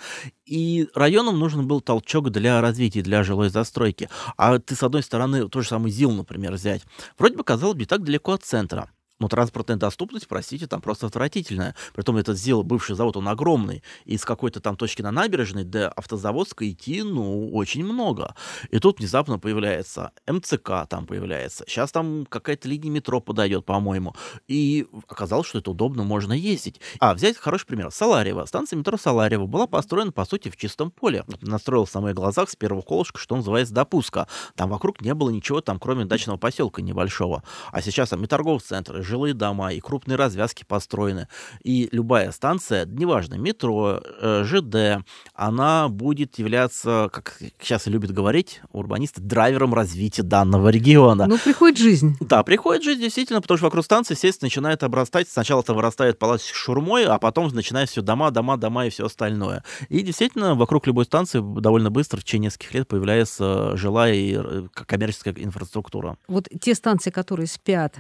[0.47, 4.09] и районам нужен был толчок для развития, для жилой застройки.
[4.37, 6.83] А ты, с одной стороны, тот же самый ЗИЛ, например, взять.
[7.19, 8.91] Вроде бы казалось бы так далеко от центра.
[9.21, 11.75] Но транспортная доступность, простите, там просто отвратительная.
[11.95, 13.83] Притом этот ЗИЛ, бывший завод, он огромный.
[14.05, 18.35] И с какой-то там точки на набережной до автозаводска идти, ну, очень много.
[18.71, 21.65] И тут внезапно появляется МЦК там появляется.
[21.67, 24.15] Сейчас там какая-то линия метро подойдет, по-моему.
[24.47, 26.81] И оказалось, что это удобно, можно ездить.
[27.01, 27.91] А, взять хороший пример.
[27.91, 28.45] Саларева.
[28.45, 31.25] Станция метро Саларева была построена, по сути, в чистом поле.
[31.41, 34.29] Настроил в самых глазах с первого колышка, что называется, допуска.
[34.55, 37.43] Там вокруг не было ничего, там, кроме дачного поселка небольшого.
[37.73, 41.29] А сейчас там и торговый центр, и жилые дома, и крупные развязки построены.
[41.65, 49.21] И любая станция, неважно, метро, э, ЖД, она будет являться, как сейчас любят говорить урбанисты,
[49.21, 51.27] драйвером развития данного региона.
[51.27, 52.17] Ну, приходит жизнь.
[52.21, 55.29] Да, приходит жизнь, действительно, потому что вокруг станции, естественно, начинает обрастать.
[55.29, 59.65] Сначала это вырастает палац шурмой, а потом начинает все дома, дома, дома и все остальное.
[59.89, 64.67] И действительно, вокруг любой станции довольно быстро, в течение нескольких лет, появляется жилая и э,
[64.73, 66.17] коммерческая инфраструктура.
[66.29, 67.97] Вот те станции, которые спят,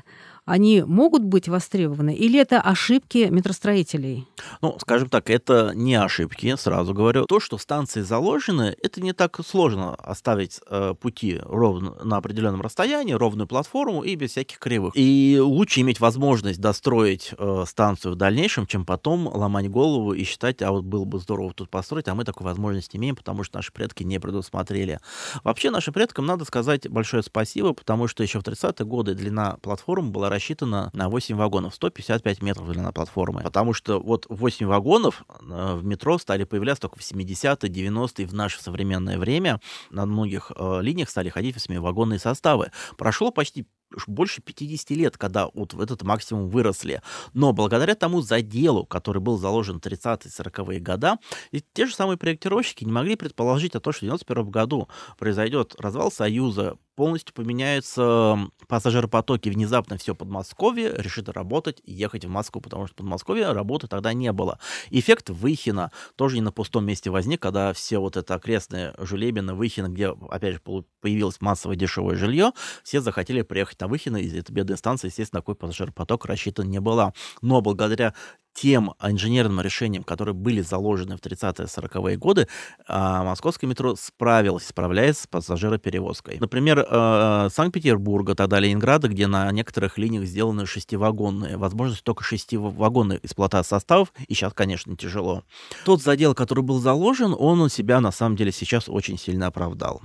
[0.48, 2.14] они могут быть востребованы?
[2.14, 4.26] Или это ошибки метростроителей?
[4.62, 7.26] Ну, скажем так, это не ошибки, сразу говорю.
[7.26, 13.12] То, что станции заложены, это не так сложно оставить э, пути ровно на определенном расстоянии,
[13.12, 14.92] ровную платформу и без всяких кривых.
[14.96, 20.62] И лучше иметь возможность достроить э, станцию в дальнейшем, чем потом ломать голову и считать,
[20.62, 23.72] а вот было бы здорово тут построить, а мы такой возможности имеем, потому что наши
[23.72, 24.98] предки не предусмотрели.
[25.44, 30.10] Вообще нашим предкам надо сказать большое спасибо, потому что еще в 30-е годы длина платформы
[30.10, 33.42] была рассчитана на 8 вагонов, 155 метров длина платформы.
[33.42, 38.34] Потому что вот 8 вагонов э, в метро стали появляться только в 70-е, 90-е, в
[38.34, 39.60] наше современное время.
[39.90, 42.70] На многих э, линиях стали ходить 8-вагонные составы.
[42.96, 43.66] Прошло почти
[44.06, 47.02] больше 50 лет, когда вот в этот максимум выросли.
[47.34, 51.18] Но благодаря тому заделу, который был заложен в 30-40-е года,
[51.50, 55.74] и те же самые проектировщики не могли предположить о том, что в 91 году произойдет
[55.78, 62.88] развал Союза, полностью поменяются пассажиропотоки, внезапно все Подмосковье решит работать и ехать в Москву, потому
[62.88, 64.58] что в Подмосковье работы тогда не было.
[64.90, 69.86] Эффект Выхина тоже не на пустом месте возник, когда все вот это окрестное Жулебино, Выхино,
[69.86, 70.60] где, опять же,
[71.00, 72.50] появилось массовое дешевое жилье,
[72.82, 77.12] все захотели приехать на Выхино, и эта бедная станция, естественно, такой пассажиропоток рассчитан не была.
[77.42, 78.14] Но благодаря
[78.60, 82.48] тем инженерным решениям, которые были заложены в 30-40-е годы,
[82.88, 86.38] а, московское метро справилось, справляется с пассажироперевозкой.
[86.40, 93.70] Например, э, Санкт-Петербурга, тогда Ленинграда, где на некоторых линиях сделаны шестивагонные, возможность только шестивагонной эксплуатации
[93.70, 95.44] составов, и сейчас, конечно, тяжело.
[95.84, 100.02] Тот задел, который был заложен, он себя на самом деле сейчас очень сильно оправдал.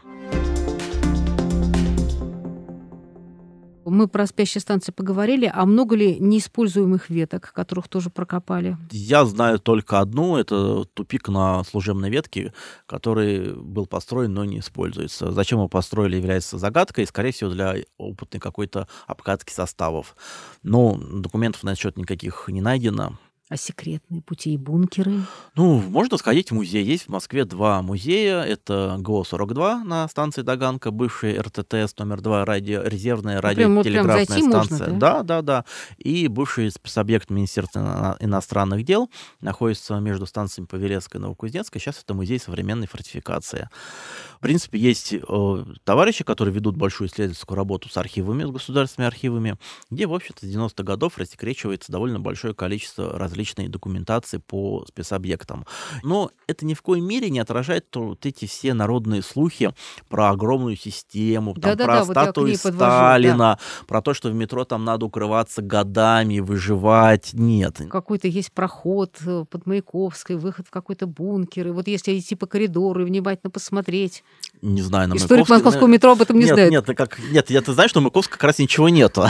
[3.93, 8.75] Мы про спящие станции поговорили, а много ли неиспользуемых веток, которых тоже прокопали?
[8.89, 12.55] Я знаю только одну, это тупик на служебной ветке,
[12.87, 15.31] который был построен, но не используется.
[15.31, 20.15] Зачем его построили, является загадкой, скорее всего, для опытной какой-то обкатки составов.
[20.63, 23.19] Но документов на счет никаких не найдено.
[23.53, 25.13] А секретные пути и бункеры?
[25.55, 26.83] Ну, можно сходить в музей.
[26.83, 28.41] Есть в Москве два музея.
[28.41, 34.57] Это ГО-42 на станции Таганка, бывший РТТС номер 2, радио, резервная ну, радиотелеграфная станция.
[34.57, 34.97] Можно, да?
[34.97, 35.65] да, да, да.
[35.99, 41.79] И бывший спецобъект Министерства иностранных дел находится между станциями Павелецкой и Новокузнецкой.
[41.79, 43.69] Сейчас это музей современной фортификации.
[44.37, 49.57] В принципе, есть э, товарищи, которые ведут большую исследовательскую работу с архивами, с государственными архивами,
[49.91, 55.65] где, в общем-то, с 90-х годов рассекречивается довольно большое количество различной документации по спецобъектам.
[56.03, 59.73] Но это ни в коей мере не отражает вот эти все народные слухи
[60.09, 63.59] про огромную систему, там, да, про да, статуи вот Сталина, да.
[63.87, 67.33] про то, что в метро там надо укрываться годами, выживать.
[67.33, 67.81] Нет.
[67.89, 71.67] Какой-то есть проход э, под Маяковской, выход в какой-то бункер.
[71.67, 74.23] И вот если идти по коридору и внимательно посмотреть,
[74.61, 75.57] не знаю, на Историк Маяковской...
[75.57, 76.71] московского метро об этом не нет, знает.
[76.71, 79.23] Нет, как, нет, я ты знаешь, что на Маяковской как раз ничего нету.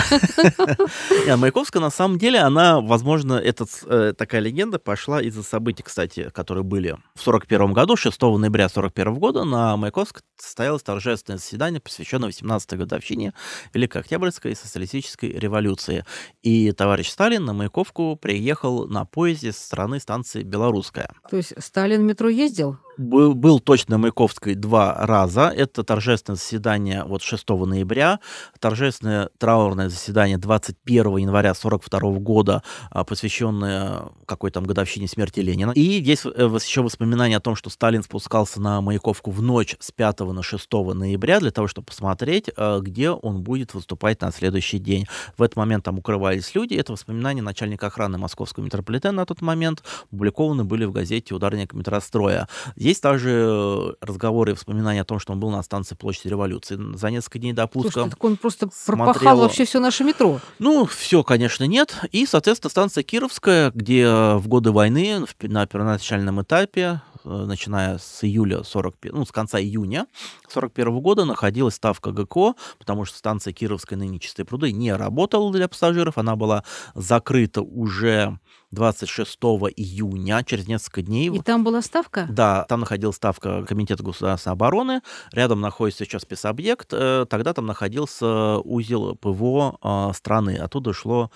[1.26, 6.29] Нет, Маяковская, на самом деле, она, возможно, этот, э, такая легенда пошла из-за событий, кстати,
[6.34, 12.29] которые были в 41 году, 6 ноября 41 года на Маяковской состоялось торжественное заседание, посвященное
[12.29, 13.34] 18-й годовщине
[13.73, 16.06] Великой Октябрьской социалистической революции.
[16.41, 21.10] И товарищ Сталин на Маяковку приехал на поезде со стороны станции Белорусская.
[21.29, 22.77] То есть Сталин в метро ездил?
[22.97, 25.49] Был, был точно Маяковской два раза.
[25.49, 28.19] Это торжественное заседание вот 6 ноября,
[28.60, 35.71] торжественное траурное заседание 21 января 42 года, а, посвященное какой там годовщине смерти Ленина.
[35.71, 39.91] И есть э, еще воспоминание о том, что Сталин спускался на Маяковку в ночь с
[39.91, 44.79] 5 на 6 ноября для того, чтобы посмотреть, а, где он будет выступать на следующий
[44.79, 45.06] день.
[45.38, 46.75] В этот момент там укрывались люди.
[46.75, 52.47] Это воспоминания начальника охраны московского метрополитена на тот момент опубликованы были в газете «Ударник метростроя».
[52.83, 56.77] Есть также э, разговоры и воспоминания о том, что он был на станции Площади Революции
[56.95, 57.91] за несколько дней до пуска.
[57.91, 59.13] Слушай, так он просто смотрел...
[59.13, 60.41] пропахал вообще все наше метро.
[60.59, 61.95] Ну, все, конечно, нет.
[62.11, 68.63] И, соответственно, станция Кировская, где в годы войны на первоначальном этапе э, начиная с июля
[68.63, 70.05] 40, ну, с конца июня
[70.49, 75.69] 41 года находилась ставка ГКО, потому что станция Кировская ныне Чистые пруды не работала для
[75.69, 76.65] пассажиров, она была
[76.95, 78.39] закрыта уже
[78.73, 79.38] 26
[79.75, 81.29] июня, через несколько дней.
[81.29, 82.27] И там была ставка?
[82.29, 88.57] Да, там находилась ставка Комитета государственной обороны, рядом находится сейчас спецобъект, э, тогда там находился
[88.59, 91.31] узел ПВО э, страны, оттуда шло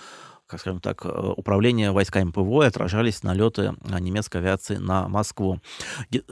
[0.48, 5.60] как скажем так, э, управление войсками ПВО и отражались налеты немецкой авиации на Москву.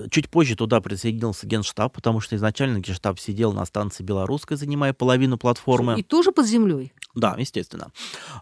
[0.09, 5.37] Чуть позже туда присоединился Генштаб, потому что изначально Генштаб сидел на станции Белорусской, занимая половину
[5.37, 5.99] платформы.
[5.99, 6.93] И тоже под землей?
[7.15, 7.91] Да, естественно.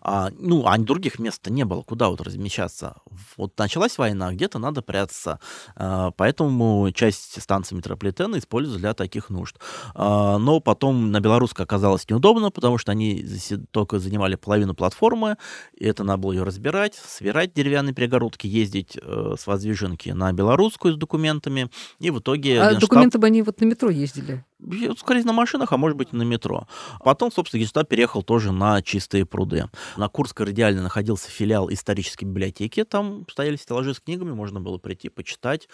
[0.02, 2.96] А, ну, а других мест не было, куда вот размещаться.
[3.38, 5.40] Вот началась война, где-то надо прятаться.
[5.76, 9.58] А, поэтому часть станции метрополитена используют для таких нужд.
[9.94, 13.26] А, но потом на белорусской оказалось неудобно, потому что они
[13.72, 15.38] только занимали половину платформы,
[15.76, 20.96] и это надо было ее разбирать, собирать деревянные перегородки, ездить э, с воздвиженки на белорусскую
[20.96, 22.60] с документами, и в итоге...
[22.60, 24.44] А документы бы они вот на метро ездили?
[24.98, 26.68] скорее на машинах, а может быть и на метро.
[27.04, 29.70] Потом, собственно, Генштаб переехал тоже на чистые пруды.
[29.98, 35.10] На Курской радиально находился филиал исторической библиотеки, там стояли стеллажи с книгами, можно было прийти
[35.10, 35.68] почитать.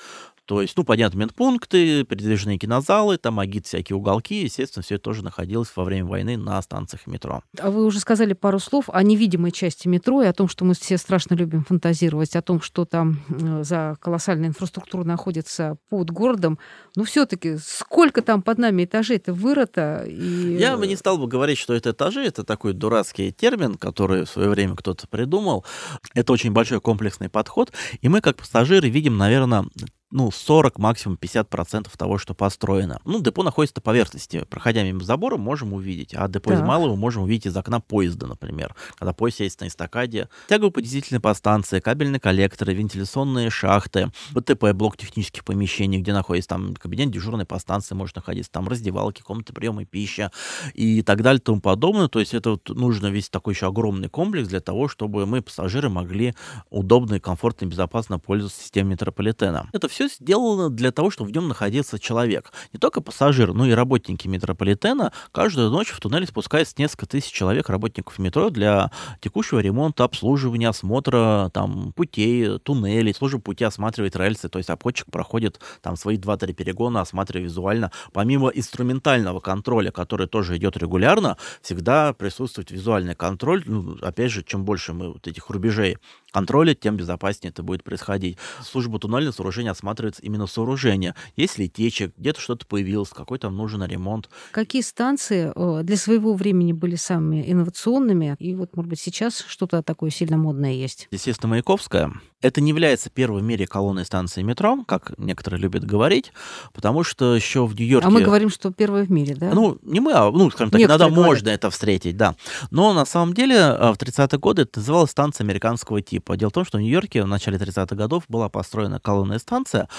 [0.50, 4.42] То есть, ну, понятно, медпункты, передвижные кинозалы, там агит, всякие уголки.
[4.42, 7.44] Естественно, все это тоже находилось во время войны на станциях метро.
[7.60, 10.74] А вы уже сказали пару слов о невидимой части метро и о том, что мы
[10.74, 16.58] все страшно любим фантазировать, о том, что там э, за колоссальной инфраструктурой находится под городом.
[16.96, 20.04] Но все таки сколько там под нами этажей-то вырыто?
[20.08, 20.58] И...
[20.60, 22.24] Я бы не стал бы говорить, что это этажи.
[22.24, 25.66] Это такой дурацкий термин, который в свое время кто-то придумал.
[26.14, 27.72] Это очень большой комплексный подход.
[28.02, 29.66] И мы, как пассажиры, видим, наверное,
[30.12, 33.00] ну, 40, максимум 50% того, что построено.
[33.06, 34.46] Ну, депо находится на поверхности.
[34.50, 36.14] Проходя мимо забора, можем увидеть.
[36.16, 36.60] А депо так.
[36.60, 38.76] из малого можем увидеть из окна поезда, например.
[38.98, 40.30] Когда поезд есть на эстакаде.
[40.48, 47.46] Тягово-подизительные подстанции, кабельные коллекторы, вентиляционные шахты, БТП, блок технических помещений, где находится там кабинет дежурной
[47.46, 50.30] подстанции, может находиться, там раздевалки, комнаты приема пищи
[50.74, 52.08] и так далее и тому подобное.
[52.08, 55.90] То есть это вот нужно весь такой еще огромный комплекс для того, чтобы мы, пассажиры,
[55.90, 56.34] могли
[56.70, 59.70] удобно и комфортно и безопасно пользоваться системой метрополитена.
[59.72, 62.54] Это все все сделано для того, чтобы в нем находился человек.
[62.72, 65.12] Не только пассажир, но и работники метрополитена.
[65.34, 71.52] Каждую ночь в туннеле спускается несколько тысяч человек, работников метро, для текущего ремонта, обслуживания, осмотра
[71.54, 73.14] там, путей, туннелей.
[73.14, 77.92] Служба пути осматривает рельсы, то есть обходчик проходит там свои 2-3 перегона, осматривая визуально.
[78.14, 83.64] Помимо инструментального контроля, который тоже идет регулярно, всегда присутствует визуальный контроль.
[83.66, 85.98] Ну, опять же, чем больше мы вот этих рубежей
[86.32, 88.38] контроля, тем безопаснее это будет происходить.
[88.64, 91.16] Служба туннельных сооружений осматривается именно сооружение.
[91.36, 94.30] Есть ли течи, где-то что-то появилось, какой там нужен ремонт.
[94.52, 98.36] Какие станции э, для своего времени были самыми инновационными?
[98.40, 101.08] И вот, может быть, сейчас что-то такое сильно модное есть?
[101.12, 102.12] Естественно, Маяковская.
[102.42, 106.32] Это не является первой в мире колонной станции метро, как некоторые любят говорить,
[106.74, 108.08] потому что еще в Нью-Йорке...
[108.08, 109.54] А мы говорим, что первая в мире, да?
[109.54, 111.26] Ну, не мы, а, ну, скажем так, некоторые иногда говорят.
[111.26, 112.36] можно это встретить, да.
[112.72, 116.38] Но на самом деле э, в 30-е годы это называлась станция американского типа.
[116.38, 119.90] Дело в том, что в Нью-Йорке в начале 30-х годов была построена колонная станция,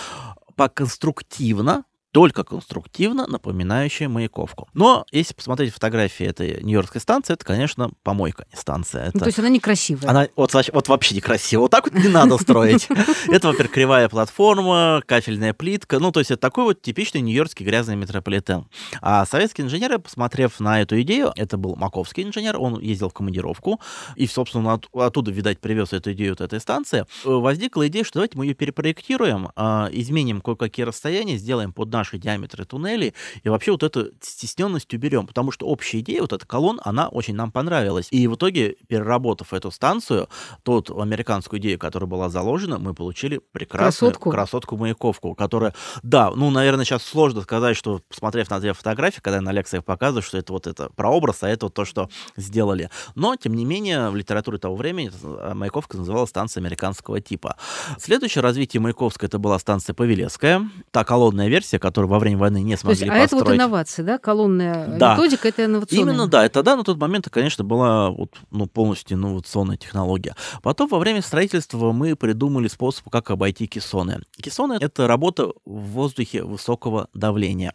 [0.57, 4.68] по конструктивно только конструктивно напоминающая Маяковку.
[4.75, 9.07] Но если посмотреть фотографии этой Нью-Йоркской станции, это, конечно, помойка, не станция.
[9.07, 9.12] Это...
[9.14, 10.11] Ну, то есть она некрасивая.
[10.11, 11.62] Она вот, вот вообще некрасивая.
[11.62, 12.88] Вот так вот не надо строить.
[13.29, 15.99] Это, во-первых, кривая платформа, кафельная плитка.
[15.99, 18.66] Ну, то есть это такой вот типичный нью-йоркский грязный метрополитен.
[19.01, 23.81] А советские инженеры, посмотрев на эту идею, это был маковский инженер, он ездил в командировку,
[24.16, 28.37] и, собственно, от, оттуда, видать, привез эту идею вот этой станции, возникла идея, что давайте
[28.37, 33.82] мы ее перепроектируем, а, изменим кое-какие расстояния, сделаем под наши диаметры туннелей, и вообще вот
[33.82, 38.08] эту стесненность уберем, потому что общая идея, вот эта колонн, она очень нам понравилась.
[38.10, 40.28] И в итоге, переработав эту станцию,
[40.62, 46.50] тот американскую идею, которая была заложена, мы получили прекрасную красотку, красотку маяковку, которая, да, ну,
[46.50, 50.38] наверное, сейчас сложно сказать, что, посмотрев на две фотографии, когда я на лекциях показываю, что
[50.38, 52.88] это вот это прообраз, а это вот то, что сделали.
[53.14, 55.12] Но, тем не менее, в литературе того времени
[55.54, 57.56] Маяковка называлась станция американского типа.
[57.98, 62.76] Следующее развитие Маяковской это была станция Павелецкая, та колонная версия, которую во время войны не
[62.76, 63.33] смогли То есть, построить.
[63.33, 64.18] А это вот инновация, да?
[64.18, 65.14] Колонная да.
[65.14, 66.14] методика, это инновационная?
[66.14, 66.44] Именно, да.
[66.44, 70.37] Это да, на тот момент, конечно, была вот, ну, полностью инновационная технология.
[70.62, 74.20] Потом во время строительства мы придумали способ, как обойти кессоны.
[74.40, 77.72] Кессоны— это работа в воздухе высокого давления.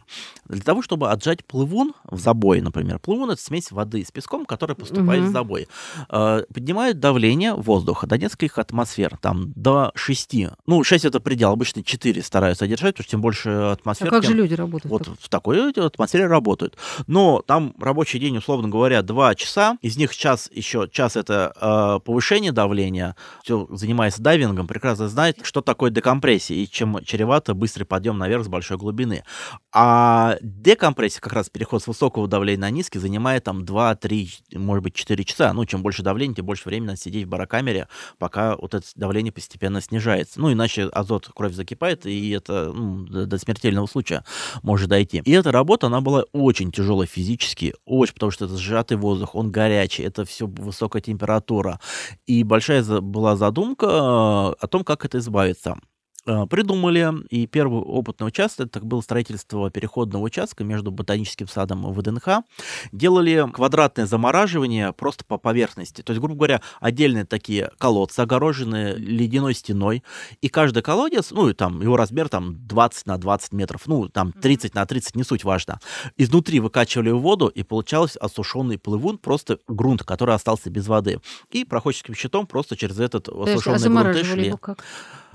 [0.47, 4.75] Для того, чтобы отжать плывун в забой, например, плывун— это смесь воды с песком, которая
[4.75, 5.29] поступает угу.
[5.29, 5.67] в забой,
[6.09, 10.35] э, поднимает давление воздуха до нескольких атмосфер, там, до 6.
[10.67, 14.23] Ну, 6— это предел, обычно 4 стараются держать, потому что тем больше атмосфер, а как
[14.23, 14.91] же люди работают?
[14.91, 15.15] Вот так?
[15.19, 16.77] в такой атмосфере работают.
[17.07, 21.99] Но там рабочий день, условно говоря, 2 часа, из них час еще, час это э,
[22.03, 28.17] повышение давления, все занимается дайвингом, прекрасно знает, что такое декомпрессия и чем чревато быстрый подъем
[28.17, 29.23] наверх с большой глубины.
[29.73, 34.83] А декомпрессия, как раз переход с высокого давления на низкий, занимает там 2, 3, может
[34.83, 35.53] быть, 4 часа.
[35.53, 37.87] Ну, чем больше давления, тем больше времени надо сидеть в барокамере,
[38.17, 40.39] пока вот это давление постепенно снижается.
[40.39, 44.23] Ну, иначе азот, кровь закипает, и это ну, до смертельного случая
[44.61, 45.21] может дойти.
[45.23, 49.51] И эта работа, она была очень тяжелая физически, очень, потому что это сжатый воздух, он
[49.51, 51.79] горячий, это все высокая температура.
[52.27, 53.89] И большая была задумка э,
[54.59, 55.77] о том, как это избавиться.
[56.25, 61.93] Э, придумали, и первый опытный участок, это был строительство переходного участка между ботаническим садом и
[61.93, 62.43] ВДНХ.
[62.91, 66.01] Делали квадратное замораживание просто по поверхности.
[66.01, 70.03] То есть, грубо говоря, отдельные такие колодцы, огороженные ледяной стеной,
[70.41, 74.31] и каждый колодец, ну, и там его размер там 20 на 20 метров, ну, там
[74.31, 75.79] 30 на 30, не суть важно.
[76.17, 81.19] Изнутри выкачивали воду, и получалось осушенный плывун, просто грунт, который остался без воды.
[81.51, 84.47] И проходческим щитом просто через этот осушенный грунт шли.
[84.47, 84.83] его как?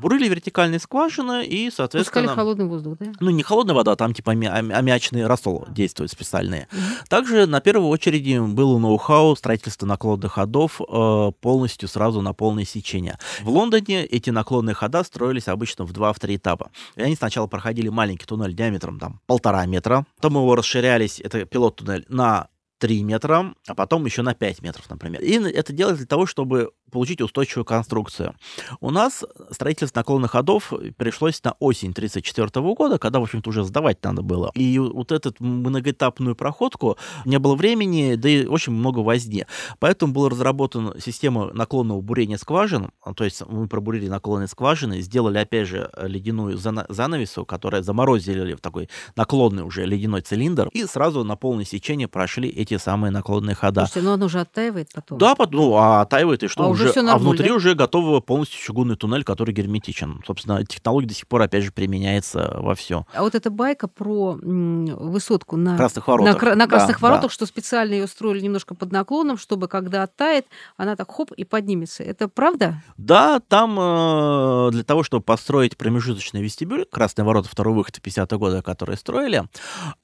[0.00, 2.22] Бурыли вертикальные скважины и, соответственно...
[2.22, 3.12] Пускали холодный воздух, да?
[3.20, 6.68] Ну, не холодная вода, там типа аммиачный рассол действует специальные.
[6.70, 7.08] Mm-hmm.
[7.08, 13.18] Также на первой очереди было ноу-хау строительства наклонных ходов э, полностью сразу на полное сечение.
[13.42, 16.70] В Лондоне эти наклонные хода строились обычно в 2-3 этапа.
[16.96, 22.06] И они сначала проходили маленький туннель диаметром там полтора метра, потом его расширялись, это пилот-туннель,
[22.08, 22.48] на
[22.80, 25.20] 3 метра, а потом еще на 5 метров, например.
[25.20, 28.34] И это делать для того, чтобы получить устойчивую конструкцию.
[28.80, 34.02] У нас строительство наклонных ходов пришлось на осень 1934 года, когда, в общем-то, уже сдавать
[34.02, 34.50] надо было.
[34.54, 39.46] И вот эту многоэтапную проходку не было времени, да и очень много возни.
[39.78, 45.68] Поэтому была разработана система наклонного бурения скважин, то есть мы пробурили наклонные скважины, сделали, опять
[45.68, 51.64] же, ледяную занавесу, которая заморозили в такой наклонный уже ледяной цилиндр, и сразу на полное
[51.64, 53.86] сечение прошли эти самые наклонные хода.
[53.86, 55.18] Слушайте, но оно уже оттаивает потом?
[55.18, 56.64] Да, ну, а оттаивает, и что?
[56.64, 60.22] А уже, а внутри уже готов полностью чугунный туннель, который герметичен.
[60.26, 63.06] Собственно, технология до сих пор, опять же, применяется во все.
[63.14, 67.34] А вот эта байка про высотку на красных воротах, на, на красных да, воротах, да.
[67.34, 72.02] что специально ее строили немножко под наклоном, чтобы когда оттает, она так хоп и поднимется.
[72.02, 72.82] Это правда?
[72.96, 78.62] Да, там э, для того, чтобы построить промежуточный вестибюль, красные ворота второй выход 50-го года,
[78.62, 79.44] которые строили,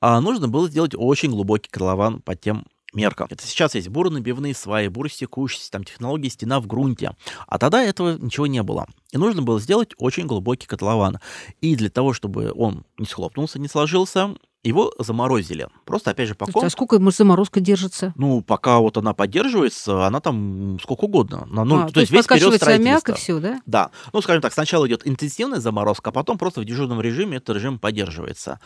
[0.00, 2.66] э, нужно было сделать очень глубокий котлован под тем
[2.96, 3.26] мерка.
[3.30, 7.12] Это сейчас есть буронабивные сваи, буростекущие, там технологии стена в грунте.
[7.46, 8.86] А тогда этого ничего не было.
[9.12, 11.20] И нужно было сделать очень глубокий котлован.
[11.60, 14.34] И для того, чтобы он не схлопнулся, не сложился,
[14.68, 15.68] его заморозили.
[15.84, 16.64] Просто, опять же, по ком...
[16.64, 18.12] А сколько заморозка держится?
[18.16, 21.46] Ну, пока вот она поддерживается, она там сколько угодно.
[21.50, 23.12] Ну, а, то, то есть весь период строительства.
[23.12, 23.60] и все, да?
[23.66, 23.90] Да.
[24.12, 27.78] Ну, скажем так, сначала идет интенсивная заморозка, а потом просто в дежурном режиме этот режим
[27.78, 28.60] поддерживается.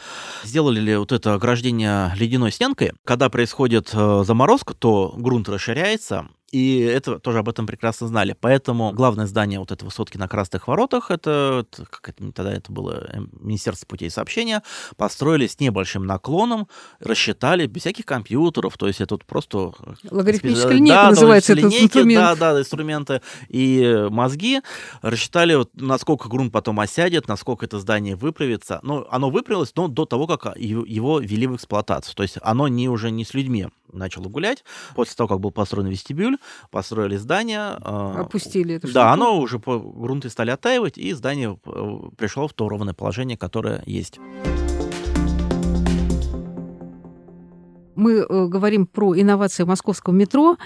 [0.44, 2.92] Сделали ли вот это ограждение ледяной стенкой?
[3.04, 8.36] Когда происходит э, заморозка, то грунт расширяется, и это тоже об этом прекрасно знали.
[8.38, 13.08] Поэтому главное здание вот этой высотки на Красных Воротах, это, как это тогда это было
[13.12, 14.62] эм, Министерство путей сообщения,
[14.96, 19.72] построили с небольшим наклоном, рассчитали без всяких компьютеров, то есть это вот просто...
[19.80, 22.38] Э, Логарифмическая линейка да, называется этот линейки, инструмент.
[22.38, 24.60] Да, да, инструменты и мозги.
[25.02, 28.80] Рассчитали, вот, насколько грунт потом осядет, насколько это здание выправится.
[28.82, 32.14] Ну, оно выправилось, но до того, как его ввели в эксплуатацию.
[32.16, 34.64] То есть оно не уже не с людьми начало гулять.
[34.94, 36.38] После того, как был построен вестибюль,
[36.70, 37.76] построили здание.
[37.80, 42.52] А, Опустили это Да, оно уже по грунты стали оттаивать, и здание э, пришло в
[42.52, 44.18] то ровное положение, которое есть.
[47.94, 50.56] Мы э, говорим про инновации московского метро.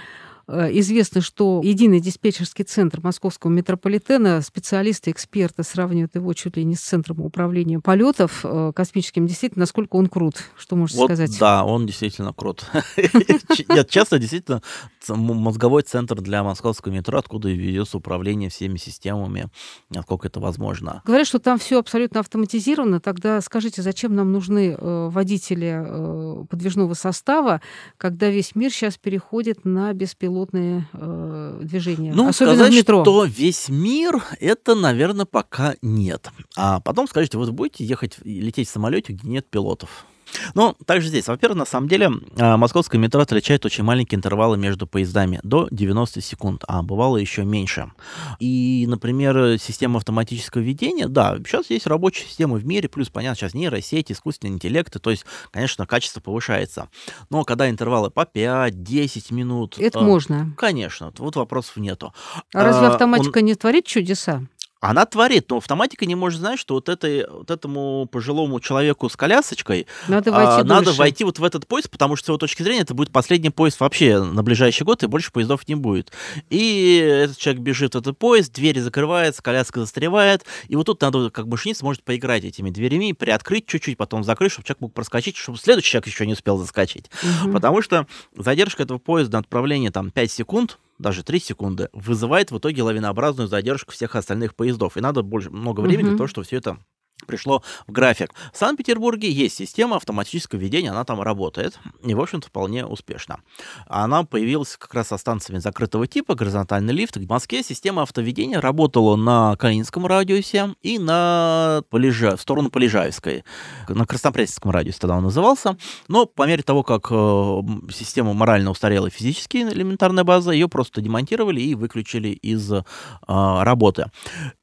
[0.47, 6.74] Э, известно, что единый диспетчерский центр московского метрополитена, специалисты, эксперты сравнивают его чуть ли не
[6.74, 9.26] с центром управления полетов э, космическим.
[9.26, 10.36] Действительно, насколько он крут?
[10.57, 11.38] Что можете вот, сказать?
[11.38, 12.66] Да, он действительно крут.
[13.68, 14.62] Нет, честно, действительно,
[15.09, 19.49] мозговой центр для московского метро, откуда ведется управление всеми системами,
[19.90, 21.03] насколько это возможно.
[21.07, 23.01] Говорят, что там все абсолютно автоматизировано.
[23.01, 27.61] Тогда скажите, зачем нам нужны э, водители подвижного состава,
[27.97, 33.03] когда весь мир сейчас переходит на беспилотные беспилотные э, движения, ну, особенно сказать, в метро.
[33.05, 36.30] что весь мир, это, наверное, пока нет.
[36.57, 40.07] А потом скажете, вы будете ехать, лететь в самолете, где нет пилотов.
[40.55, 44.87] Ну, также здесь, во-первых, на самом деле, а, московское метро отличает очень маленькие интервалы между
[44.87, 47.91] поездами, до 90 секунд, а бывало еще меньше.
[48.39, 53.55] И, например, система автоматического ведения, да, сейчас есть рабочая система в мире, плюс, понятно, сейчас
[53.55, 56.89] нейросети, искусственный интеллект, то есть, конечно, качество повышается.
[57.30, 59.78] Но когда интервалы по 5-10 минут...
[59.78, 60.53] Это э, можно.
[60.57, 62.12] Конечно, вот вопросов нету.
[62.53, 63.45] А разве а, автоматика он...
[63.45, 64.43] не творит чудеса?
[64.85, 69.16] Она творит, но автоматика не может знать, что вот, этой, вот этому пожилому человеку с
[69.16, 72.62] колясочкой надо войти, а, надо войти вот в этот поезд, потому что с его точки
[72.62, 76.12] зрения это будет последний поезд вообще на ближайший год, и больше поездов не будет.
[76.51, 81.30] И этот человек бежит в этот поезд, двери закрываются, коляска застревает, и вот тут надо,
[81.30, 85.57] как машинист, может поиграть этими дверями, приоткрыть чуть-чуть, потом закрыть, чтобы человек мог проскочить, чтобы
[85.57, 87.11] следующий человек еще не успел заскочить.
[87.22, 87.53] Угу.
[87.53, 88.07] Потому что
[88.37, 93.49] задержка этого поезда на отправление там 5 секунд, даже 3 секунды, вызывает в итоге лавинообразную
[93.49, 94.97] задержку всех остальных поездов.
[94.97, 96.11] И надо больше, много времени угу.
[96.11, 96.78] для того, чтобы все это
[97.25, 98.35] пришло в график.
[98.53, 103.41] В Санкт-Петербурге есть система автоматического ведения, она там работает, и, в общем-то, вполне успешно.
[103.87, 107.16] Она появилась как раз со станциями закрытого типа, горизонтальный лифт.
[107.16, 112.37] В Москве система автоведения работала на Калининском радиусе и на Полежа...
[112.37, 113.45] в сторону Полежаевской,
[113.89, 115.77] на Краснопресненском радиусе тогда он назывался.
[116.09, 117.61] Но по мере того, как э,
[117.93, 122.83] система морально устарела физически, элементарная база, ее просто демонтировали и выключили из э,
[123.27, 124.11] работы.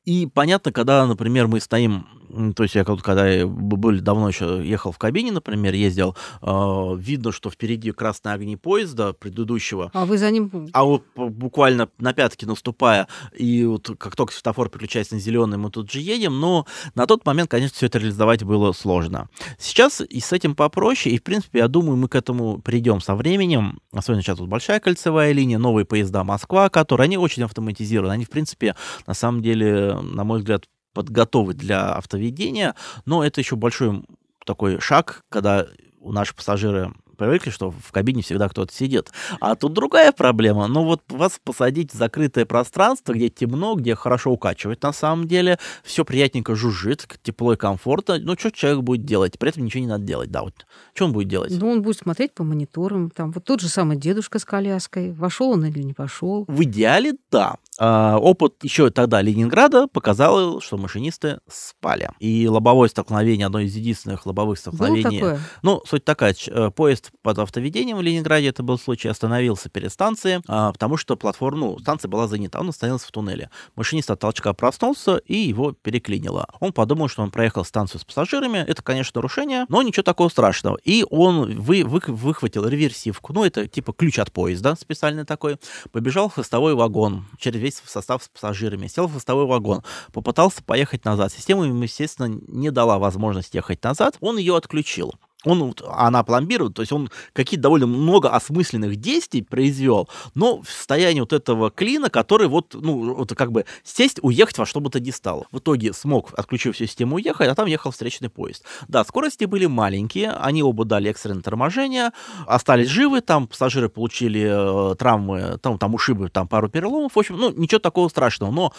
[0.05, 2.07] И понятно, когда, например, мы стоим
[2.55, 7.49] то есть я когда были давно еще ехал в кабине, например, ездил, э, видно, что
[7.49, 9.91] впереди красные огни поезда предыдущего.
[9.93, 10.69] А вы за ним?
[10.73, 15.71] А вот буквально на пятки наступая, и вот как только светофор переключается на зеленый, мы
[15.71, 16.65] тут же едем, но
[16.95, 19.29] на тот момент, конечно, все это реализовать было сложно.
[19.57, 23.15] Сейчас и с этим попроще, и, в принципе, я думаю, мы к этому придем со
[23.15, 28.25] временем, особенно сейчас вот большая кольцевая линия, новые поезда Москва, которые, они очень автоматизированы, они,
[28.25, 28.75] в принципе,
[29.07, 32.75] на самом деле, на мой взгляд, подготовы для автоведения,
[33.05, 34.03] но это еще большой
[34.45, 35.67] такой шаг, когда
[35.99, 39.11] у наших пассажиры привыкли, что в кабине всегда кто-то сидит.
[39.39, 40.65] А тут другая проблема.
[40.65, 45.59] Ну вот вас посадить в закрытое пространство, где темно, где хорошо укачивать на самом деле,
[45.83, 48.17] все приятненько жужжит, тепло и комфортно.
[48.17, 49.37] Ну что человек будет делать?
[49.37, 50.31] При этом ничего не надо делать.
[50.31, 50.65] Да, вот.
[50.95, 51.51] Что он будет делать?
[51.55, 53.11] Ну он будет смотреть по мониторам.
[53.11, 55.11] Там вот тот же самый дедушка с коляской.
[55.11, 56.45] Вошел он или не пошел?
[56.47, 57.57] В идеале, да.
[57.80, 62.09] А, опыт еще тогда Ленинграда показал, что машинисты спали.
[62.19, 65.03] И лобовое столкновение, одно из единственных лобовых столкновений.
[65.03, 65.39] Было такое?
[65.61, 70.41] Ну, суть такая, э, поезд под автоведением в Ленинграде, это был случай, остановился перед станцией,
[70.47, 73.49] а, потому что платформа, ну, станция была занята, он остановился в туннеле.
[73.76, 76.47] Машинист от толчка проснулся и его переклинило.
[76.59, 78.57] Он подумал, что он проехал станцию с пассажирами.
[78.59, 80.78] Это, конечно, нарушение, но ничего такого страшного.
[80.84, 85.57] И он вы, вы, выхватил реверсивку, ну, это типа ключ от поезда специальный такой,
[85.91, 91.05] побежал в хвостовой вагон через весь состав с пассажирами, сел в хвостовой вагон, попытался поехать
[91.05, 91.32] назад.
[91.32, 95.13] Система ему, естественно, не дала возможность ехать назад, он ее отключил
[95.45, 101.19] он, она пломбирует, то есть он какие-то довольно много осмысленных действий произвел, но в состоянии
[101.19, 104.99] вот этого клина, который вот, ну, вот как бы сесть, уехать во что бы то
[104.99, 105.47] ни стало.
[105.51, 108.63] В итоге смог, отключив всю систему, уехать, а там ехал встречный поезд.
[108.87, 112.11] Да, скорости были маленькие, они оба дали экстренное торможение,
[112.45, 117.37] остались живы, там пассажиры получили э, травмы, там, там ушибы, там пару переломов, в общем,
[117.37, 118.73] ну, ничего такого страшного, но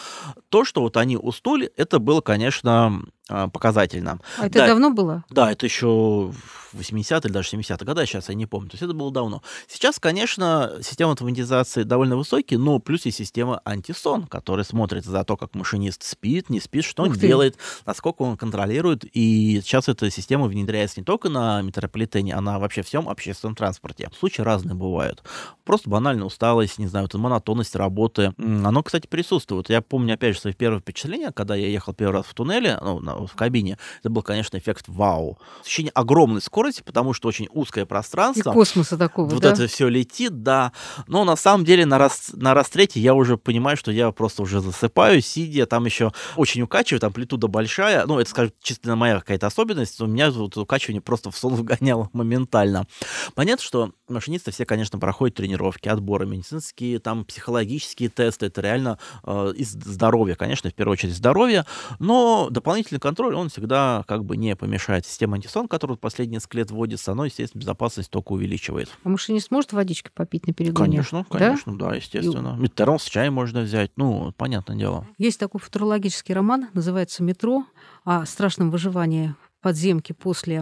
[0.49, 4.21] то, что вот они уснули, это было, конечно, а, показательно.
[4.39, 5.25] А это да, давно было?
[5.31, 6.33] Да, это еще
[6.73, 8.71] 80-е или даже 70-е годы, сейчас я не помню.
[8.71, 9.43] То есть это было давно.
[9.69, 15.37] Сейчас, конечно, система автоматизации довольно высокие, но плюс и система антисон, которая смотрит за то,
[15.37, 17.21] как машинист спит, не спит, что Ух он ты.
[17.21, 17.57] делает,
[17.87, 19.05] насколько он контролирует.
[19.13, 24.11] И сейчас эта система внедряется не только на метрополитене, а на вообще всем общественном транспорте.
[24.19, 25.23] Случаи разные бывают.
[25.65, 28.35] Просто банальная усталость, не знаю, вот монотонность работы.
[28.39, 29.71] Оно, кстати, присутствует.
[29.71, 33.01] Я помню, опять же, свои первые впечатления, когда я ехал первый раз в туннеле, ну,
[33.15, 33.79] в кабине.
[34.01, 35.39] Это был, конечно, эффект вау.
[35.63, 38.51] Ощущение огромной скорости, потому что очень узкое пространство.
[38.51, 39.53] И космоса такого, Вот да?
[39.53, 40.73] это все летит, да.
[41.07, 44.61] Но на самом деле на, рас, на растрете я уже понимаю, что я просто уже
[44.61, 48.07] засыпаю, сидя, там еще очень укачивает, амплитуда большая.
[48.07, 50.01] Ну, это, скажем, чисто моя какая-то особенность.
[50.01, 52.87] У меня вот укачивание просто в сон вгоняло моментально.
[53.35, 58.47] Понятно, что машинисты все, конечно, проходят тренировки, отборы медицинские, там психологические тесты.
[58.47, 61.65] Это реально э, из здоровья, конечно, в первую очередь здоровье.
[61.99, 65.05] Но дополнительный контроль, он всегда как бы не помешает.
[65.05, 68.89] Система антисон, которая последние несколько лет вводится, она, естественно, безопасность только увеличивает.
[69.05, 70.91] А машинист может водички попить на перегоне?
[70.91, 72.59] Конечно, конечно, да, да естественно.
[72.63, 72.69] И...
[72.69, 75.07] Термос, чай можно взять, ну, понятное дело.
[75.19, 77.67] Есть такой футурологический роман, называется «Метро»,
[78.05, 80.59] о страшном выживании подземки после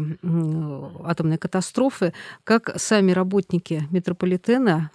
[1.05, 2.12] атомной катастрофы,
[2.45, 4.91] как сами работники метрополитена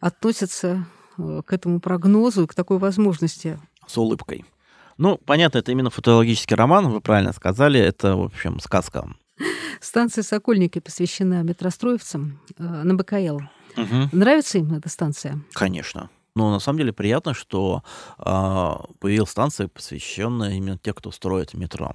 [0.00, 0.86] относятся
[1.16, 3.58] э, к этому прогнозу и к такой возможности.
[3.86, 4.44] С улыбкой.
[4.98, 9.08] Ну, понятно, это именно фотологический роман, вы правильно сказали, это, в общем, сказка.
[9.80, 13.40] Станция «Сокольники» посвящена метростроевцам э, на БКЛ.
[13.76, 14.08] Угу.
[14.12, 15.40] Нравится им эта станция?
[15.52, 16.10] Конечно.
[16.36, 17.84] Но на самом деле приятно, что
[18.18, 21.94] э, появилась станция, посвященная именно тех, кто строит метро.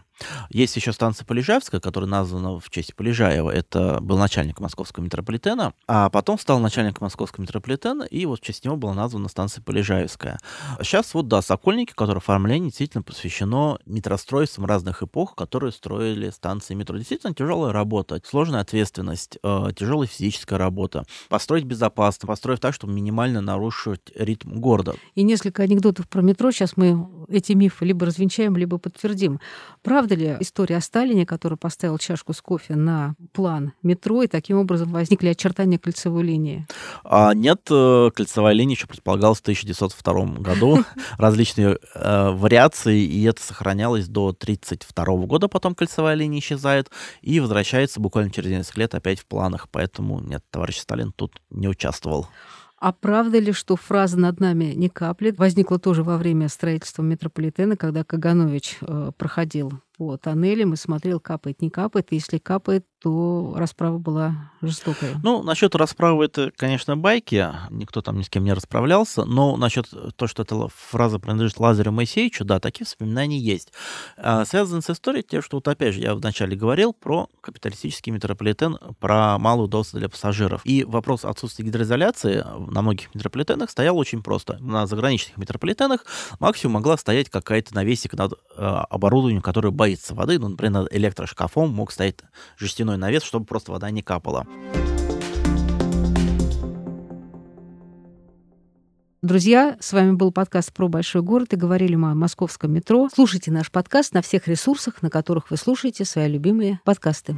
[0.50, 3.50] Есть еще станция Полежаевская, которая названа в честь Полежаева.
[3.52, 8.64] Это был начальник московского метрополитена, а потом стал начальником московского метрополитена, и вот в честь
[8.66, 10.40] него была названа станция Полежаевская.
[10.82, 16.98] Сейчас вот, да, Сокольники, которое оформление действительно посвящено метростроицам разных эпох, которые строили станции метро.
[16.98, 21.06] Действительно тяжелая работа, сложная ответственность, э, тяжелая физическая работа.
[21.28, 24.96] Построить безопасно, построить так, чтобы минимально нарушить ритм города.
[25.16, 26.52] И несколько анекдотов про метро.
[26.52, 29.40] Сейчас мы эти мифы либо развенчаем, либо подтвердим.
[29.84, 34.58] Правда ли история о Сталине, который поставил чашку с кофе на план метро, и таким
[34.58, 36.68] образом возникли очертания кольцевой линии?
[37.04, 40.84] А нет, э, кольцевая линия еще предполагалась в 1902 году.
[41.18, 45.48] Различные э, вариации, и это сохранялось до 1932 года.
[45.48, 46.90] Потом кольцевая линия исчезает
[47.22, 49.70] и возвращается буквально через несколько лет опять в планах.
[49.70, 52.28] Поэтому нет, товарищ Сталин тут не участвовал.
[52.80, 57.76] А правда ли, что фраза «над нами не каплет» возникла тоже во время строительства метрополитена,
[57.76, 62.08] когда Каганович э, проходил по тоннелям и смотрел, капает, не капает.
[62.12, 65.20] Если капает, то расправа была жестокая.
[65.24, 67.45] Ну, насчет расправы это, конечно, байки.
[67.70, 69.26] Никто там ни с кем не расправлялся.
[69.26, 73.74] Но насчет то, что эта фраза принадлежит Лазарю Моисеевичу, да, такие воспоминания есть.
[74.16, 78.78] А, связано с историей тем, что вот опять же я вначале говорил про капиталистический метрополитен,
[79.02, 80.62] про малую удобство для пассажиров.
[80.64, 84.58] И вопрос отсутствия гидроизоляции на многих метрополитенах стоял очень просто.
[84.60, 86.06] На заграничных метрополитенах
[86.39, 90.38] максимум могла стоять какая-то навесик над э, оборудованием, которое боится воды.
[90.38, 92.20] Ну, например, над электрошкафом мог стоять
[92.58, 94.46] жестяной навес, чтобы просто вода не капала.
[99.22, 103.10] Друзья, с вами был подкаст про большой город и говорили мы о московском метро.
[103.14, 107.36] Слушайте наш подкаст на всех ресурсах, на которых вы слушаете свои любимые подкасты.